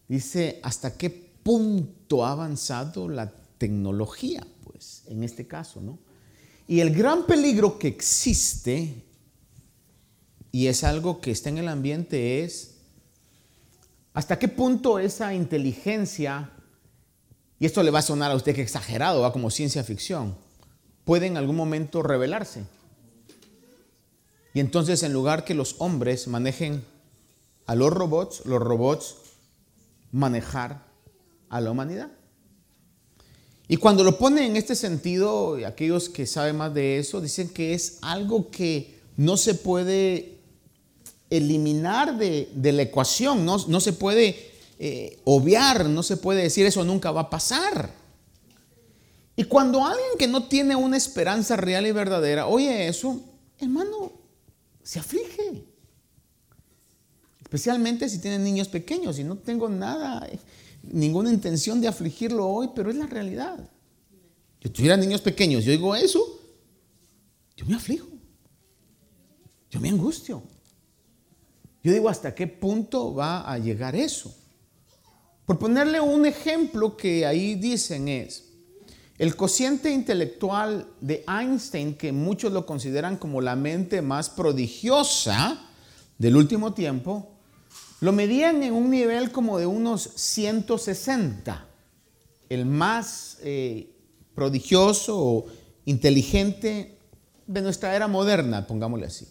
Dice, 0.08 0.60
¿hasta 0.62 0.96
qué 0.96 1.10
punto 1.10 2.24
ha 2.24 2.32
avanzado 2.32 3.08
la 3.08 3.32
tecnología? 3.58 4.46
Pues, 4.64 5.02
en 5.08 5.22
este 5.22 5.46
caso, 5.46 5.80
¿no? 5.80 5.98
Y 6.66 6.80
el 6.80 6.94
gran 6.94 7.26
peligro 7.26 7.78
que 7.78 7.88
existe, 7.88 9.04
y 10.52 10.68
es 10.68 10.84
algo 10.84 11.20
que 11.20 11.32
está 11.32 11.48
en 11.48 11.58
el 11.58 11.68
ambiente, 11.68 12.44
es 12.44 12.76
hasta 14.14 14.38
qué 14.38 14.48
punto 14.48 14.98
esa 14.98 15.34
inteligencia, 15.34 16.50
y 17.58 17.66
esto 17.66 17.82
le 17.82 17.90
va 17.90 17.98
a 17.98 18.02
sonar 18.02 18.30
a 18.30 18.36
usted 18.36 18.54
que 18.54 18.62
exagerado, 18.62 19.20
va 19.20 19.32
como 19.32 19.50
ciencia 19.50 19.84
ficción, 19.84 20.36
puede 21.04 21.26
en 21.26 21.36
algún 21.36 21.56
momento 21.56 22.02
revelarse. 22.02 22.64
Y 24.54 24.60
entonces 24.60 25.02
en 25.02 25.12
lugar 25.12 25.44
que 25.44 25.54
los 25.54 25.76
hombres 25.78 26.26
manejen 26.26 26.84
a 27.70 27.76
los 27.76 27.92
robots, 27.92 28.42
los 28.46 28.60
robots 28.60 29.14
manejar 30.10 30.84
a 31.48 31.60
la 31.60 31.70
humanidad. 31.70 32.10
Y 33.68 33.76
cuando 33.76 34.02
lo 34.02 34.18
pone 34.18 34.44
en 34.44 34.56
este 34.56 34.74
sentido, 34.74 35.56
aquellos 35.64 36.08
que 36.08 36.26
saben 36.26 36.56
más 36.56 36.74
de 36.74 36.98
eso, 36.98 37.20
dicen 37.20 37.48
que 37.48 37.72
es 37.72 37.98
algo 38.02 38.50
que 38.50 38.98
no 39.16 39.36
se 39.36 39.54
puede 39.54 40.40
eliminar 41.30 42.18
de, 42.18 42.50
la 42.60 42.82
ecuación, 42.82 43.46
no, 43.46 43.80
se 43.80 43.92
puede 43.92 44.50
eh, 44.80 45.20
obviar, 45.22 45.88
no 45.88 46.02
se 46.02 46.16
puede 46.16 46.42
decir 46.42 46.66
eso 46.66 46.82
nunca 46.82 47.12
va 47.12 47.20
a 47.20 47.30
pasar. 47.30 47.94
Y 49.36 49.44
cuando 49.44 49.86
alguien 49.86 50.18
que 50.18 50.26
no 50.26 50.48
tiene 50.48 50.74
una 50.74 50.96
esperanza 50.96 51.54
real 51.54 51.86
y 51.86 51.92
verdadera 51.92 52.48
oye 52.48 52.88
eso, 52.88 53.20
hermano, 53.60 54.10
se 54.82 54.98
aflige. 54.98 55.69
Especialmente 57.50 58.08
si 58.08 58.20
tiene 58.20 58.38
niños 58.38 58.68
pequeños 58.68 59.18
y 59.18 59.24
no 59.24 59.36
tengo 59.36 59.68
nada, 59.68 60.24
ninguna 60.84 61.32
intención 61.32 61.80
de 61.80 61.88
afligirlo 61.88 62.46
hoy, 62.48 62.70
pero 62.76 62.90
es 62.90 62.94
la 62.94 63.08
realidad. 63.08 63.68
Yo 64.60 64.70
tuviera 64.70 64.96
niños 64.96 65.20
pequeños, 65.20 65.64
yo 65.64 65.72
digo 65.72 65.96
eso, 65.96 66.20
yo 67.56 67.66
me 67.66 67.74
aflijo, 67.74 68.06
yo 69.68 69.80
me 69.80 69.88
angustio. 69.88 70.44
Yo 71.82 71.92
digo, 71.92 72.08
¿hasta 72.08 72.36
qué 72.36 72.46
punto 72.46 73.16
va 73.16 73.40
a 73.40 73.58
llegar 73.58 73.96
eso? 73.96 74.32
Por 75.44 75.58
ponerle 75.58 76.00
un 76.00 76.26
ejemplo 76.26 76.96
que 76.96 77.26
ahí 77.26 77.56
dicen 77.56 78.06
es, 78.06 78.44
el 79.18 79.34
cociente 79.34 79.90
intelectual 79.90 80.86
de 81.00 81.24
Einstein, 81.26 81.96
que 81.96 82.12
muchos 82.12 82.52
lo 82.52 82.64
consideran 82.64 83.16
como 83.16 83.40
la 83.40 83.56
mente 83.56 84.02
más 84.02 84.30
prodigiosa 84.30 85.66
del 86.16 86.36
último 86.36 86.74
tiempo, 86.74 87.29
lo 88.00 88.12
medían 88.12 88.62
en 88.62 88.72
un 88.72 88.90
nivel 88.90 89.30
como 89.30 89.58
de 89.58 89.66
unos 89.66 90.02
160. 90.16 91.66
El 92.48 92.66
más 92.66 93.38
eh, 93.42 93.90
prodigioso 94.34 95.18
o 95.18 95.46
inteligente 95.84 96.98
de 97.46 97.62
nuestra 97.62 97.94
era 97.94 98.08
moderna, 98.08 98.66
pongámosle 98.66 99.06
así. 99.06 99.28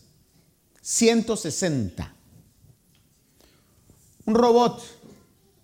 160. 0.82 2.14
Un 4.26 4.36
robot 4.36 4.82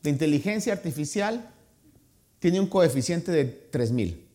de 0.01 0.09
inteligencia 0.09 0.73
artificial 0.73 1.51
tiene 2.39 2.59
un 2.59 2.67
coeficiente 2.67 3.31
de 3.31 3.45
3000. 3.45 4.25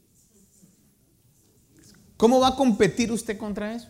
¿Cómo 2.17 2.39
va 2.39 2.49
a 2.49 2.57
competir 2.57 3.11
usted 3.11 3.37
contra 3.37 3.75
eso? 3.75 3.89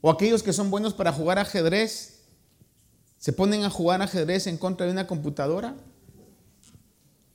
O 0.00 0.10
aquellos 0.10 0.42
que 0.42 0.52
son 0.52 0.70
buenos 0.70 0.94
para 0.94 1.12
jugar 1.12 1.38
ajedrez, 1.38 2.13
se 3.24 3.32
ponen 3.32 3.64
a 3.64 3.70
jugar 3.70 4.02
ajedrez 4.02 4.46
en 4.48 4.58
contra 4.58 4.84
de 4.84 4.92
una 4.92 5.06
computadora. 5.06 5.74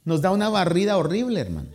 Nos 0.05 0.21
da 0.21 0.29
una 0.29 0.47
barrida 0.47 0.95
horrible, 0.97 1.39
hermano. 1.39 1.71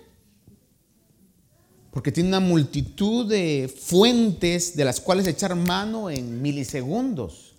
Porque 1.91 2.13
tiene 2.13 2.29
una 2.29 2.39
multitud 2.39 3.29
de 3.29 3.69
fuentes 3.77 4.77
de 4.77 4.85
las 4.85 5.01
cuales 5.01 5.27
echar 5.27 5.57
mano 5.57 6.11
en 6.11 6.41
milisegundos. 6.41 7.57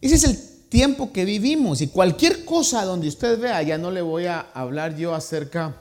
Ese 0.00 0.14
es 0.14 0.22
el 0.22 0.38
tiempo 0.68 1.12
que 1.12 1.24
vivimos 1.24 1.80
y 1.80 1.88
cualquier 1.88 2.44
cosa 2.44 2.84
donde 2.84 3.08
usted 3.08 3.40
vea, 3.40 3.60
ya 3.64 3.78
no 3.78 3.90
le 3.90 4.00
voy 4.00 4.26
a 4.26 4.42
hablar 4.54 4.94
yo 4.94 5.12
acerca 5.12 5.74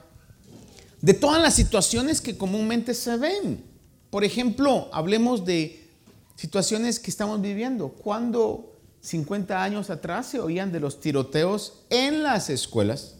de 1.01 1.13
todas 1.13 1.39
las 1.39 1.53
situaciones 1.53 2.19
que 2.19 2.35
comúnmente 2.35 2.95
se 2.95 3.15
ven. 3.17 3.63
Por 4.09 4.23
ejemplo, 4.23 4.89
hablemos 4.91 5.45
de 5.45 5.87
situaciones 6.35 6.99
que 6.99 7.11
estamos 7.11 7.39
viviendo. 7.39 7.89
Cuando 7.89 8.70
50 9.01 9.63
años 9.63 9.89
atrás 9.89 10.27
se 10.27 10.39
oían 10.39 10.71
de 10.71 10.79
los 10.79 10.99
tiroteos 10.99 11.83
en 11.89 12.23
las 12.23 12.49
escuelas, 12.49 13.15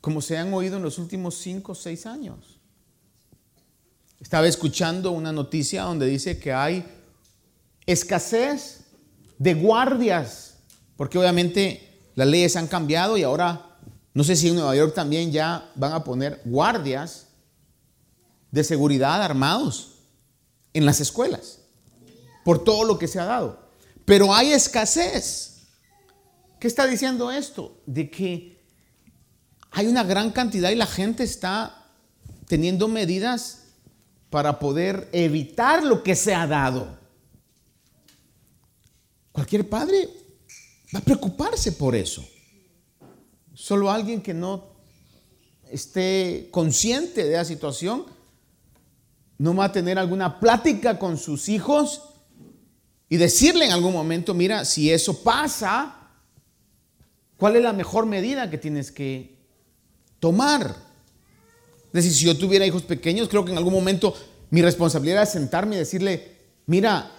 como 0.00 0.20
se 0.20 0.36
han 0.36 0.52
oído 0.52 0.76
en 0.76 0.82
los 0.82 0.98
últimos 0.98 1.36
5 1.36 1.72
o 1.72 1.74
6 1.74 2.06
años. 2.06 2.60
Estaba 4.20 4.46
escuchando 4.46 5.10
una 5.10 5.32
noticia 5.32 5.82
donde 5.82 6.06
dice 6.06 6.38
que 6.38 6.52
hay 6.52 6.86
escasez 7.86 8.84
de 9.38 9.54
guardias, 9.54 10.58
porque 10.96 11.18
obviamente 11.18 12.10
las 12.14 12.28
leyes 12.28 12.56
han 12.56 12.66
cambiado 12.66 13.16
y 13.16 13.22
ahora 13.22 13.78
no 14.12 14.24
sé 14.24 14.36
si 14.36 14.48
en 14.48 14.56
Nueva 14.56 14.74
York 14.76 14.94
también 14.94 15.32
ya 15.32 15.70
van 15.74 15.92
a 15.92 16.04
poner 16.04 16.40
guardias 16.44 17.28
de 18.50 18.64
seguridad 18.64 19.22
armados 19.22 19.98
en 20.72 20.86
las 20.86 21.00
escuelas, 21.00 21.60
por 22.44 22.64
todo 22.64 22.84
lo 22.84 22.98
que 22.98 23.08
se 23.08 23.18
ha 23.18 23.24
dado. 23.24 23.65
Pero 24.06 24.32
hay 24.32 24.52
escasez. 24.52 25.66
¿Qué 26.58 26.68
está 26.68 26.86
diciendo 26.86 27.30
esto? 27.30 27.82
De 27.84 28.08
que 28.08 28.64
hay 29.72 29.88
una 29.88 30.04
gran 30.04 30.30
cantidad 30.30 30.70
y 30.70 30.76
la 30.76 30.86
gente 30.86 31.24
está 31.24 31.90
teniendo 32.46 32.88
medidas 32.88 33.64
para 34.30 34.58
poder 34.58 35.08
evitar 35.12 35.84
lo 35.84 36.02
que 36.02 36.14
se 36.14 36.34
ha 36.34 36.46
dado. 36.46 36.98
Cualquier 39.32 39.68
padre 39.68 40.08
va 40.94 41.00
a 41.00 41.02
preocuparse 41.02 41.72
por 41.72 41.94
eso. 41.94 42.24
Solo 43.54 43.90
alguien 43.90 44.22
que 44.22 44.32
no 44.32 44.76
esté 45.70 46.48
consciente 46.52 47.24
de 47.24 47.36
la 47.36 47.44
situación 47.44 48.06
no 49.38 49.54
va 49.54 49.66
a 49.66 49.72
tener 49.72 49.98
alguna 49.98 50.38
plática 50.38 50.98
con 50.98 51.18
sus 51.18 51.48
hijos 51.48 52.15
y 53.08 53.16
decirle 53.16 53.66
en 53.66 53.72
algún 53.72 53.92
momento, 53.92 54.34
mira, 54.34 54.64
si 54.64 54.90
eso 54.90 55.22
pasa, 55.22 56.10
¿cuál 57.36 57.56
es 57.56 57.62
la 57.62 57.72
mejor 57.72 58.06
medida 58.06 58.50
que 58.50 58.58
tienes 58.58 58.90
que 58.90 59.36
tomar? 60.18 60.74
Es 61.86 61.92
decir, 61.92 62.12
si 62.12 62.24
yo 62.24 62.36
tuviera 62.36 62.66
hijos 62.66 62.82
pequeños, 62.82 63.28
creo 63.28 63.44
que 63.44 63.52
en 63.52 63.58
algún 63.58 63.72
momento 63.72 64.14
mi 64.50 64.62
responsabilidad 64.62 65.22
es 65.22 65.30
sentarme 65.30 65.76
y 65.76 65.78
decirle, 65.78 66.36
mira, 66.66 67.10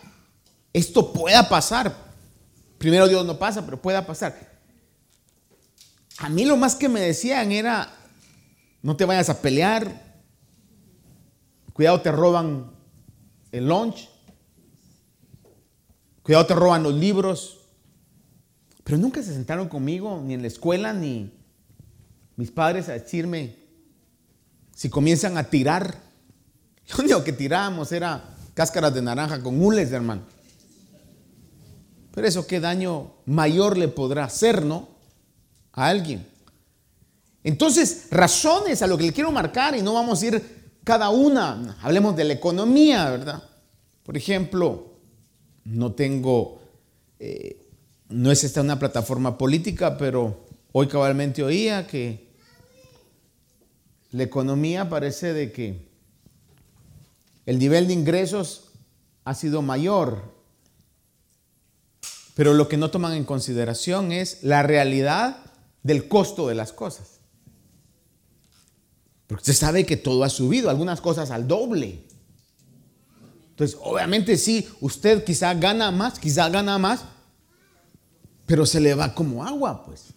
esto 0.74 1.14
pueda 1.14 1.48
pasar, 1.48 2.08
Primero 2.78 3.08
Dios 3.08 3.26
no 3.26 3.38
pasa, 3.40 3.66
pero 3.66 3.82
pueda 3.82 4.06
pasar. 4.06 4.38
A 6.20 6.30
mí 6.30 6.46
lo 6.46 6.58
más 6.58 6.76
que 6.76 6.90
me 6.90 7.00
decían 7.00 7.52
era, 7.52 7.92
no 8.82 8.96
te 8.96 9.06
vayas 9.06 9.30
a 9.30 9.42
pelear, 9.42 10.04
cuidado 11.74 12.02
te 12.02 12.12
roban 12.12 12.72
el 13.52 13.68
lunch, 13.68 14.10
cuidado 16.28 16.46
te 16.46 16.56
roban 16.56 16.84
los 16.84 16.94
libros, 16.94 17.60
pero 18.84 18.98
nunca 18.98 19.24
se 19.24 19.32
sentaron 19.32 19.70
conmigo, 19.70 20.22
ni 20.22 20.34
en 20.34 20.42
la 20.42 20.50
escuela, 20.50 20.92
ni 20.92 21.32
mis 22.36 22.52
padres 22.52 22.90
a 22.90 22.94
decirme 22.94 23.56
si 24.76 24.90
comienzan 24.90 25.38
a 25.38 25.46
tirar. 25.46 25.96
Lo 26.90 27.06
único 27.06 27.24
que 27.24 27.32
tirábamos 27.32 27.94
era 27.94 28.36
cáscaras 28.54 28.94
de 28.94 29.02
naranja 29.02 29.42
con 29.42 29.62
hules, 29.62 29.90
hermano. 29.94 30.24
Pero 32.12 32.28
eso 32.28 32.46
qué 32.46 32.60
daño 32.60 33.14
mayor 33.26 33.78
le 33.78 33.88
podrá 33.88 34.26
hacer, 34.26 34.66
¿no? 34.66 34.90
A 35.72 35.88
alguien. 35.88 36.28
Entonces, 37.42 38.08
razones 38.12 38.82
a 38.82 38.88
lo 38.88 38.98
que 38.98 39.06
le 39.06 39.14
quiero 39.14 39.32
marcar 39.32 39.78
y 39.78 39.82
no 39.82 39.94
vamos 39.94 40.22
a 40.22 40.26
ir 40.26 40.72
cada 40.84 41.10
una. 41.10 41.78
Hablemos 41.82 42.18
de 42.18 42.26
la 42.26 42.34
economía, 42.34 43.10
¿verdad? 43.12 43.44
Por 44.04 44.18
ejemplo, 44.18 44.87
no 45.68 45.94
tengo, 45.94 46.60
eh, 47.20 47.58
no 48.10 48.32
es 48.32 48.44
esta 48.44 48.62
una 48.62 48.80
plataforma 48.80 49.38
política, 49.38 49.98
pero 49.98 50.46
hoy 50.72 50.88
cabalmente 50.88 51.44
oía 51.44 51.88
que 51.88 52.28
la 54.12 54.24
economía 54.24 54.90
parece 54.90 55.34
de 55.34 55.52
que 55.52 55.88
el 57.46 57.60
nivel 57.60 57.88
de 57.88 57.94
ingresos 57.94 58.72
ha 59.24 59.34
sido 59.34 59.62
mayor 59.62 60.38
pero 62.38 62.54
lo 62.54 62.70
que 62.70 62.78
no 62.78 62.92
toman 62.92 63.14
en 63.14 63.24
consideración 63.24 64.12
es 64.12 64.44
la 64.44 64.62
realidad 64.62 65.38
del 65.82 66.08
costo 66.08 66.48
de 66.48 66.54
las 66.54 66.72
cosas. 66.72 67.20
Porque 69.26 69.42
usted 69.42 69.54
sabe 69.56 69.88
que 69.88 69.98
todo 69.98 70.24
ha 70.24 70.30
subido, 70.30 70.70
algunas 70.70 71.02
cosas 71.02 71.32
al 71.32 71.48
doble. 71.48 72.04
Entonces, 73.58 73.80
obviamente 73.82 74.38
sí, 74.38 74.70
usted 74.82 75.24
quizá 75.24 75.52
gana 75.56 75.90
más, 75.90 76.20
quizá 76.20 76.48
gana 76.48 76.78
más, 76.78 77.06
pero 78.46 78.68
se 78.68 78.80
le 78.80 78.94
va 78.94 79.16
como 79.16 79.44
agua, 79.44 79.84
pues, 79.84 80.14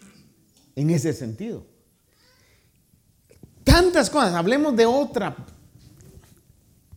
en 0.76 0.90
ese 0.90 1.14
sentido. 1.14 1.64
Tantas 3.64 4.10
cosas, 4.10 4.34
hablemos 4.34 4.76
de 4.76 4.84
otra. 4.84 5.34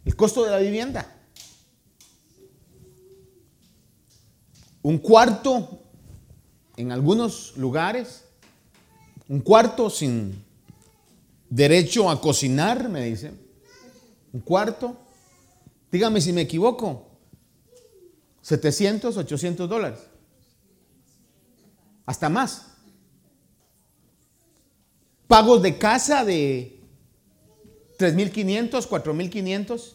El 0.03 0.17
costo 0.17 0.43
de 0.43 0.51
la 0.51 0.58
vivienda. 0.58 1.15
Un 4.82 4.97
cuarto 4.97 5.79
en 6.75 6.91
algunos 6.91 7.56
lugares, 7.56 8.25
un 9.29 9.39
cuarto 9.39 9.89
sin 9.89 10.43
derecho 11.49 12.10
a 12.10 12.19
cocinar, 12.19 12.89
me 12.89 13.06
dicen. 13.06 13.39
Un 14.34 14.41
cuarto. 14.41 15.03
Dígame 15.93 16.19
si 16.21 16.34
me 16.34 16.41
equivoco. 16.41 17.08
700, 18.41 19.15
800 19.15 19.69
dólares. 19.69 19.99
Hasta 22.08 22.29
más. 22.29 22.65
Pagos 25.27 25.62
de 25.62 25.77
casa 25.77 26.25
de 26.25 26.82
3.500, 27.99 28.88
4.500. 28.88 29.93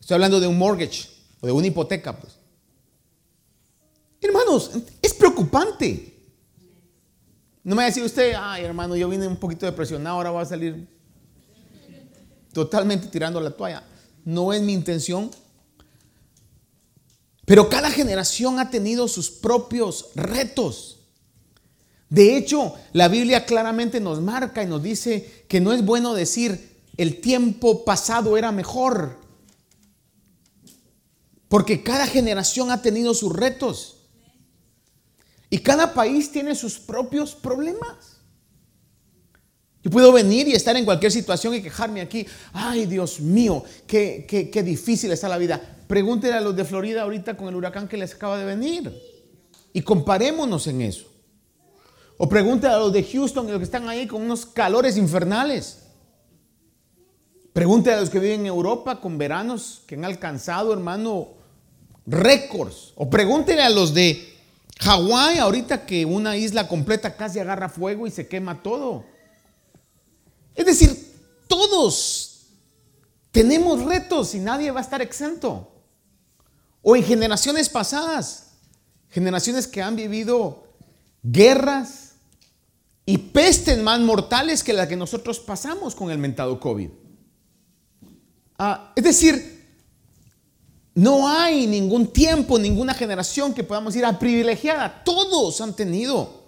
Estoy 0.00 0.14
hablando 0.14 0.38
de 0.38 0.46
un 0.46 0.56
mortgage 0.56 1.08
o 1.40 1.46
de 1.46 1.52
una 1.52 1.66
hipoteca, 1.66 2.16
pues. 2.16 2.38
Hermanos, 4.20 4.70
es 5.02 5.12
preocupante. 5.12 6.22
No 7.64 7.74
me 7.74 7.80
va 7.80 7.82
a 7.82 7.86
decir 7.86 8.04
usted, 8.04 8.34
ay 8.38 8.62
hermano, 8.62 8.94
yo 8.94 9.08
vine 9.08 9.26
un 9.26 9.38
poquito 9.38 9.66
depresionado, 9.66 10.18
ahora 10.18 10.30
voy 10.30 10.42
a 10.42 10.44
salir 10.44 10.86
totalmente 12.52 13.08
tirando 13.08 13.40
la 13.40 13.50
toalla. 13.50 13.82
No 14.26 14.52
es 14.52 14.60
mi 14.60 14.74
intención. 14.74 15.30
Pero 17.46 17.70
cada 17.70 17.90
generación 17.92 18.58
ha 18.58 18.70
tenido 18.70 19.06
sus 19.06 19.30
propios 19.30 20.08
retos. 20.16 20.98
De 22.10 22.36
hecho, 22.36 22.74
la 22.92 23.06
Biblia 23.06 23.46
claramente 23.46 24.00
nos 24.00 24.20
marca 24.20 24.64
y 24.64 24.66
nos 24.66 24.82
dice 24.82 25.44
que 25.48 25.60
no 25.60 25.72
es 25.72 25.84
bueno 25.84 26.12
decir 26.12 26.82
el 26.96 27.20
tiempo 27.20 27.84
pasado 27.84 28.36
era 28.36 28.50
mejor. 28.50 29.20
Porque 31.48 31.84
cada 31.84 32.06
generación 32.08 32.72
ha 32.72 32.82
tenido 32.82 33.14
sus 33.14 33.32
retos. 33.32 33.98
Y 35.50 35.58
cada 35.58 35.94
país 35.94 36.32
tiene 36.32 36.56
sus 36.56 36.80
propios 36.80 37.36
problemas. 37.36 38.15
Yo 39.86 39.90
puedo 39.90 40.10
venir 40.10 40.48
y 40.48 40.52
estar 40.52 40.76
en 40.76 40.84
cualquier 40.84 41.12
situación 41.12 41.54
y 41.54 41.62
quejarme 41.62 42.00
aquí. 42.00 42.26
Ay, 42.52 42.86
Dios 42.86 43.20
mío, 43.20 43.62
qué, 43.86 44.26
qué, 44.28 44.62
difícil 44.64 45.12
está 45.12 45.28
la 45.28 45.38
vida. 45.38 45.60
Pregúntenle 45.86 46.38
a 46.38 46.40
los 46.40 46.56
de 46.56 46.64
Florida 46.64 47.02
ahorita 47.02 47.36
con 47.36 47.46
el 47.46 47.54
huracán 47.54 47.86
que 47.86 47.96
les 47.96 48.12
acaba 48.14 48.36
de 48.36 48.44
venir. 48.44 48.92
Y 49.72 49.82
comparémonos 49.82 50.66
en 50.66 50.82
eso. 50.82 51.06
O 52.18 52.28
pregúntenle 52.28 52.74
a 52.74 52.80
los 52.80 52.92
de 52.92 53.04
Houston 53.04 53.46
los 53.46 53.58
que 53.58 53.62
están 53.62 53.88
ahí 53.88 54.08
con 54.08 54.22
unos 54.22 54.44
calores 54.44 54.96
infernales. 54.96 55.84
Pregúntenle 57.52 57.98
a 57.98 58.00
los 58.00 58.10
que 58.10 58.18
viven 58.18 58.40
en 58.40 58.46
Europa 58.46 59.00
con 59.00 59.16
veranos 59.18 59.84
que 59.86 59.94
han 59.94 60.04
alcanzado, 60.04 60.72
hermano, 60.72 61.28
récords. 62.06 62.92
O 62.96 63.08
pregúntenle 63.08 63.62
a 63.62 63.70
los 63.70 63.94
de 63.94 64.34
Hawái, 64.80 65.38
ahorita 65.38 65.86
que 65.86 66.04
una 66.04 66.36
isla 66.36 66.66
completa 66.66 67.14
casi 67.14 67.38
agarra 67.38 67.68
fuego 67.68 68.08
y 68.08 68.10
se 68.10 68.26
quema 68.26 68.64
todo. 68.64 69.14
Es 70.56 70.64
decir, 70.64 71.14
todos 71.46 72.46
tenemos 73.30 73.84
retos 73.84 74.34
y 74.34 74.40
nadie 74.40 74.70
va 74.70 74.80
a 74.80 74.82
estar 74.82 75.02
exento. 75.02 75.70
O 76.82 76.96
en 76.96 77.04
generaciones 77.04 77.68
pasadas, 77.68 78.52
generaciones 79.10 79.66
que 79.68 79.82
han 79.82 79.94
vivido 79.94 80.66
guerras 81.22 82.14
y 83.04 83.18
pestes 83.18 83.78
más 83.78 84.00
mortales 84.00 84.64
que 84.64 84.72
las 84.72 84.88
que 84.88 84.96
nosotros 84.96 85.38
pasamos 85.38 85.94
con 85.94 86.10
el 86.10 86.18
mentado 86.18 86.58
COVID. 86.58 86.88
Ah, 88.58 88.92
es 88.96 89.04
decir, 89.04 89.56
no 90.94 91.28
hay 91.28 91.66
ningún 91.66 92.06
tiempo, 92.06 92.58
ninguna 92.58 92.94
generación 92.94 93.52
que 93.52 93.64
podamos 93.64 93.94
ir 93.96 94.06
a 94.06 94.18
privilegiada. 94.18 95.04
Todos 95.04 95.60
han 95.60 95.76
tenido 95.76 96.46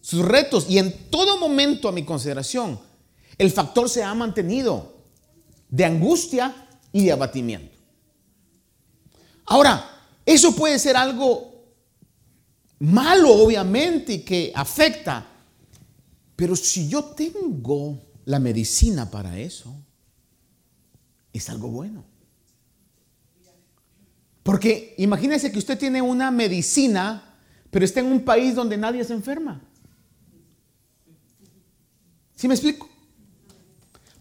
sus 0.00 0.24
retos 0.24 0.66
y 0.70 0.78
en 0.78 1.10
todo 1.10 1.38
momento 1.38 1.88
a 1.88 1.92
mi 1.92 2.04
consideración 2.04 2.80
el 3.38 3.50
factor 3.50 3.88
se 3.88 4.02
ha 4.02 4.14
mantenido 4.14 4.94
de 5.68 5.84
angustia 5.84 6.54
y 6.92 7.04
de 7.04 7.12
abatimiento. 7.12 7.76
Ahora, 9.46 9.90
eso 10.24 10.54
puede 10.54 10.78
ser 10.78 10.96
algo 10.96 11.52
malo, 12.78 13.32
obviamente, 13.32 14.14
y 14.14 14.18
que 14.20 14.52
afecta, 14.54 15.26
pero 16.36 16.56
si 16.56 16.88
yo 16.88 17.04
tengo 17.04 18.00
la 18.24 18.38
medicina 18.38 19.10
para 19.10 19.38
eso, 19.38 19.74
es 21.32 21.50
algo 21.50 21.68
bueno. 21.68 22.04
Porque 24.42 24.94
imagínese 24.98 25.50
que 25.50 25.58
usted 25.58 25.78
tiene 25.78 26.02
una 26.02 26.30
medicina, 26.30 27.34
pero 27.70 27.84
está 27.84 28.00
en 28.00 28.06
un 28.06 28.24
país 28.24 28.54
donde 28.54 28.76
nadie 28.76 29.02
se 29.02 29.14
enferma. 29.14 29.62
¿Sí 32.36 32.46
me 32.46 32.54
explico? 32.54 32.88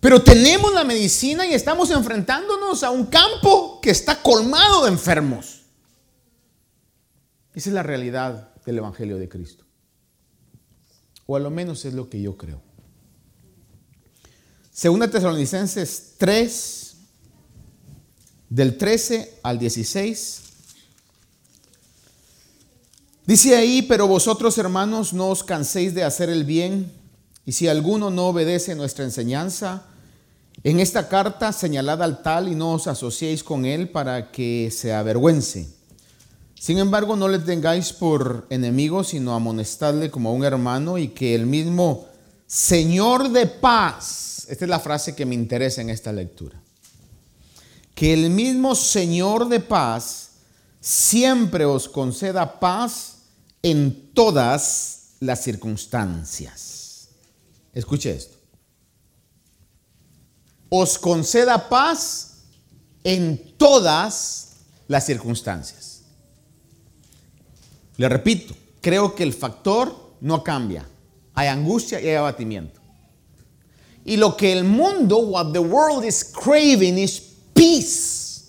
Pero 0.03 0.21
tenemos 0.21 0.73
la 0.73 0.83
medicina 0.83 1.47
y 1.47 1.53
estamos 1.53 1.89
enfrentándonos 1.89 2.83
a 2.83 2.91
un 2.91 3.05
campo 3.05 3.79
que 3.81 3.89
está 3.89 4.21
colmado 4.21 4.83
de 4.83 4.89
enfermos. 4.89 5.61
Esa 7.53 7.69
es 7.69 7.73
la 7.73 7.83
realidad 7.83 8.53
del 8.65 8.79
Evangelio 8.79 9.17
de 9.17 9.29
Cristo. 9.29 9.63
O 11.25 11.37
a 11.37 11.39
lo 11.39 11.49
menos 11.49 11.85
es 11.85 11.93
lo 11.93 12.09
que 12.09 12.21
yo 12.21 12.35
creo. 12.35 12.61
Segunda 14.73 15.09
Tesalonicenses 15.09 16.15
3, 16.17 16.95
del 18.49 18.77
13 18.77 19.39
al 19.41 19.57
16. 19.57 20.41
Dice 23.25 23.55
ahí, 23.55 23.83
pero 23.83 24.09
vosotros 24.09 24.57
hermanos 24.57 25.13
no 25.13 25.29
os 25.29 25.45
canséis 25.45 25.93
de 25.93 26.03
hacer 26.03 26.29
el 26.29 26.43
bien, 26.43 26.91
y 27.45 27.53
si 27.53 27.69
alguno 27.69 28.09
no 28.09 28.27
obedece 28.27 28.75
nuestra 28.75 29.05
enseñanza, 29.05 29.87
en 30.61 30.79
esta 30.79 31.09
carta 31.09 31.51
señalad 31.51 32.03
al 32.03 32.21
tal 32.21 32.47
y 32.47 32.55
no 32.55 32.73
os 32.73 32.87
asociéis 32.87 33.43
con 33.43 33.65
él 33.65 33.89
para 33.89 34.31
que 34.31 34.69
se 34.71 34.93
avergüence. 34.93 35.67
Sin 36.63 36.77
embargo, 36.77 37.15
no 37.15 37.27
le 37.27 37.39
tengáis 37.39 37.91
por 37.91 38.47
enemigo, 38.49 39.03
sino 39.03 39.33
amonestadle 39.33 40.09
como 40.09 40.29
a 40.29 40.33
un 40.33 40.45
hermano 40.45 40.97
y 40.97 41.09
que 41.09 41.35
el 41.35 41.45
mismo 41.45 42.07
Señor 42.47 43.31
de 43.31 43.47
paz, 43.47 44.45
esta 44.47 44.65
es 44.65 44.69
la 44.69 44.79
frase 44.79 45.15
que 45.15 45.25
me 45.25 45.35
interesa 45.35 45.81
en 45.81 45.89
esta 45.89 46.13
lectura, 46.13 46.61
que 47.95 48.13
el 48.13 48.29
mismo 48.29 48.75
Señor 48.75 49.49
de 49.49 49.59
paz 49.59 50.29
siempre 50.79 51.65
os 51.65 51.89
conceda 51.89 52.59
paz 52.59 53.17
en 53.61 54.11
todas 54.13 55.15
las 55.19 55.41
circunstancias. 55.41 57.09
Escuche 57.73 58.11
esto. 58.11 58.42
Os 60.75 60.97
conceda 60.97 61.69
paz 61.69 62.45
en 63.03 63.53
todas 63.57 64.55
las 64.87 65.05
circunstancias. 65.05 66.01
Le 67.97 68.09
repito, 68.09 68.55
creo 68.81 69.13
que 69.13 69.21
el 69.21 69.33
factor 69.33 70.15
no 70.19 70.43
cambia. 70.43 70.83
Hay 71.35 71.47
angustia 71.47 72.01
y 72.01 72.07
hay 72.07 72.15
abatimiento. 72.15 72.81
Y 74.03 74.17
lo 74.17 74.35
que 74.35 74.51
el 74.51 74.63
mundo, 74.63 75.19
what 75.19 75.51
the 75.51 75.59
world 75.59 76.03
is 76.03 76.23
craving, 76.23 76.97
is 76.97 77.21
peace. 77.53 78.45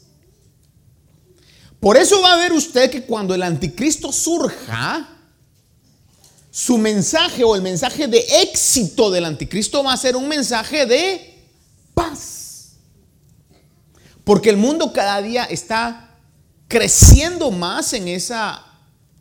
Por 1.79 1.99
eso 1.99 2.23
va 2.23 2.33
a 2.33 2.37
ver 2.39 2.55
usted 2.55 2.91
que 2.91 3.05
cuando 3.05 3.35
el 3.35 3.43
anticristo 3.43 4.11
surja, 4.11 5.11
su 6.51 6.79
mensaje 6.79 7.45
o 7.45 7.55
el 7.55 7.61
mensaje 7.61 8.09
de 8.09 8.25
éxito 8.41 9.11
del 9.11 9.27
anticristo 9.27 9.85
va 9.85 9.93
a 9.93 9.99
ser 9.99 10.17
un 10.17 10.27
mensaje 10.27 10.87
de 10.87 11.34
paz. 11.95 12.77
Porque 14.25 14.51
el 14.51 14.57
mundo 14.57 14.93
cada 14.93 15.23
día 15.23 15.45
está 15.45 16.17
creciendo 16.69 17.51
más 17.51 17.93
en 17.93 18.09
esa 18.09 18.65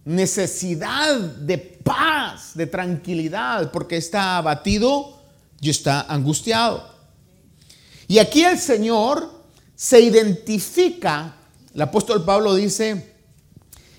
necesidad 0.05 1.17
de 1.19 1.57
paz, 1.57 2.51
de 2.55 2.67
tranquilidad, 2.67 3.71
porque 3.71 3.97
está 3.97 4.37
abatido 4.37 5.19
y 5.61 5.69
está 5.69 6.01
angustiado. 6.01 6.93
Y 8.07 8.19
aquí 8.19 8.43
el 8.43 8.59
Señor 8.59 9.43
se 9.75 10.01
identifica, 10.01 11.35
el 11.73 11.81
apóstol 11.81 12.23
Pablo 12.23 12.55
dice, 12.55 13.13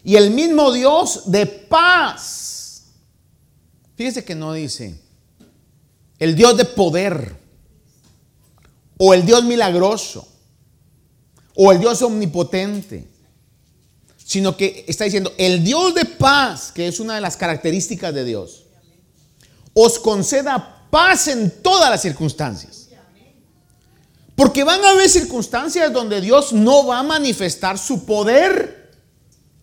y 0.04 0.16
el 0.16 0.30
mismo 0.30 0.72
Dios 0.72 1.30
de 1.30 1.46
paz. 1.46 2.84
Fíjese 3.96 4.24
que 4.24 4.34
no 4.34 4.52
dice, 4.52 5.00
el 6.18 6.34
Dios 6.34 6.56
de 6.56 6.64
poder, 6.64 7.36
o 8.98 9.14
el 9.14 9.24
Dios 9.24 9.44
milagroso, 9.44 10.28
o 11.54 11.72
el 11.72 11.78
Dios 11.78 12.02
omnipotente, 12.02 13.08
sino 14.16 14.56
que 14.56 14.84
está 14.88 15.04
diciendo, 15.04 15.32
el 15.38 15.62
Dios 15.62 15.94
de 15.94 16.04
paz, 16.04 16.72
que 16.72 16.88
es 16.88 16.98
una 17.00 17.14
de 17.14 17.20
las 17.20 17.36
características 17.36 18.14
de 18.14 18.24
Dios, 18.24 18.64
os 19.74 19.98
conceda 19.98 20.86
paz 20.90 21.28
en 21.28 21.62
todas 21.62 21.90
las 21.90 22.02
circunstancias. 22.02 22.88
Porque 24.34 24.64
van 24.64 24.84
a 24.84 24.90
haber 24.90 25.08
circunstancias 25.08 25.92
donde 25.92 26.20
Dios 26.20 26.52
no 26.52 26.86
va 26.86 27.00
a 27.00 27.02
manifestar 27.02 27.78
su 27.78 28.04
poder 28.04 28.90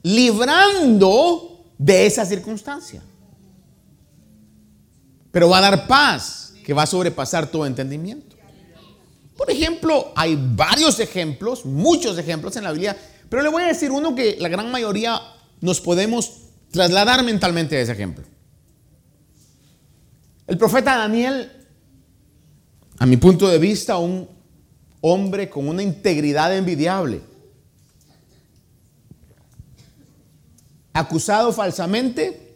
librando 0.04 1.66
de 1.78 2.06
esa 2.06 2.26
circunstancia. 2.26 3.02
Pero 5.32 5.50
va 5.50 5.58
a 5.58 5.62
dar 5.62 5.88
paz 5.88 6.54
que 6.64 6.74
va 6.74 6.84
a 6.84 6.88
sobrepasar 6.88 7.48
todo 7.48 7.66
entendimiento. 7.66 8.38
Por 9.38 9.50
ejemplo, 9.50 10.12
hay 10.16 10.38
varios 10.56 11.00
ejemplos, 11.00 11.66
muchos 11.66 12.18
ejemplos 12.18 12.56
en 12.58 12.64
la 12.64 12.72
Biblia, 12.72 12.98
pero 13.30 13.42
le 13.42 13.50
voy 13.50 13.64
a 13.64 13.68
decir 13.68 13.92
uno 13.92 14.14
que 14.14 14.38
la 14.40 14.50
gran 14.50 14.70
mayoría 14.72 15.20
nos 15.62 15.80
podemos 15.80 16.32
trasladar 16.72 17.24
mentalmente 17.24 17.78
a 17.78 17.82
ese 17.82 17.92
ejemplo. 17.92 18.26
El 20.48 20.58
profeta 20.58 20.98
Daniel, 20.98 21.52
a 23.00 23.06
mi 23.06 23.18
punto 23.18 23.48
de 23.48 23.58
vista, 23.58 23.98
un 23.98 24.28
hombre 25.02 25.50
con 25.50 25.68
una 25.68 25.82
integridad 25.82 26.56
envidiable, 26.56 27.22
acusado 30.94 31.54
falsamente, 31.54 32.56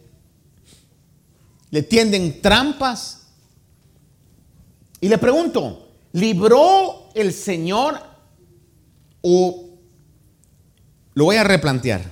le 1.70 1.82
tienden 1.82 2.40
trampas. 2.40 3.26
Y 5.00 5.08
le 5.08 5.18
pregunto, 5.18 5.85
¿libró 6.16 7.10
el 7.14 7.30
Señor 7.30 8.00
o 9.20 9.68
lo 11.12 11.24
voy 11.24 11.36
a 11.36 11.44
replantear? 11.44 12.10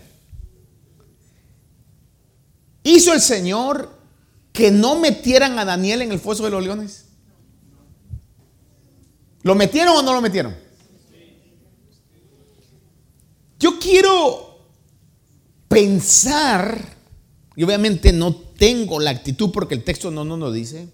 ¿Hizo 2.82 3.14
el 3.14 3.22
Señor 3.22 3.98
que 4.52 4.70
no 4.70 4.96
metieran 4.96 5.58
a 5.58 5.64
Daniel 5.64 6.02
en 6.02 6.12
el 6.12 6.20
foso 6.20 6.44
de 6.44 6.50
los 6.50 6.62
leones? 6.62 7.06
¿Lo 9.42 9.54
metieron 9.54 9.96
o 9.96 10.02
no 10.02 10.12
lo 10.12 10.20
metieron? 10.20 10.54
Yo 13.58 13.78
quiero 13.78 14.58
pensar, 15.66 16.78
y 17.56 17.64
obviamente 17.64 18.12
no 18.12 18.34
tengo 18.34 19.00
la 19.00 19.10
actitud 19.10 19.50
porque 19.50 19.74
el 19.74 19.82
texto 19.82 20.10
no 20.10 20.26
nos 20.26 20.38
lo 20.38 20.52
dice, 20.52 20.90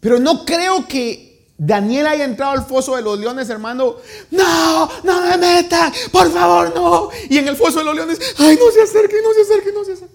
pero 0.00 0.18
no 0.18 0.44
creo 0.44 0.88
que 0.88 1.30
Daniel 1.56 2.06
haya 2.06 2.24
entrado 2.24 2.52
al 2.52 2.64
foso 2.64 2.96
de 2.96 3.02
los 3.02 3.18
leones, 3.18 3.50
hermano. 3.50 3.96
No, 4.30 4.90
no 5.04 5.26
me 5.26 5.36
metan, 5.36 5.92
por 6.10 6.30
favor, 6.32 6.74
no. 6.74 7.10
Y 7.28 7.36
en 7.36 7.48
el 7.48 7.56
foso 7.56 7.80
de 7.80 7.84
los 7.84 7.94
leones, 7.94 8.18
ay, 8.38 8.58
no 8.58 8.70
se 8.72 8.80
acerque, 8.82 9.16
no 9.22 9.34
se 9.34 9.42
acerque, 9.42 9.72
no 9.72 9.84
se 9.84 9.92
acerque. 9.92 10.14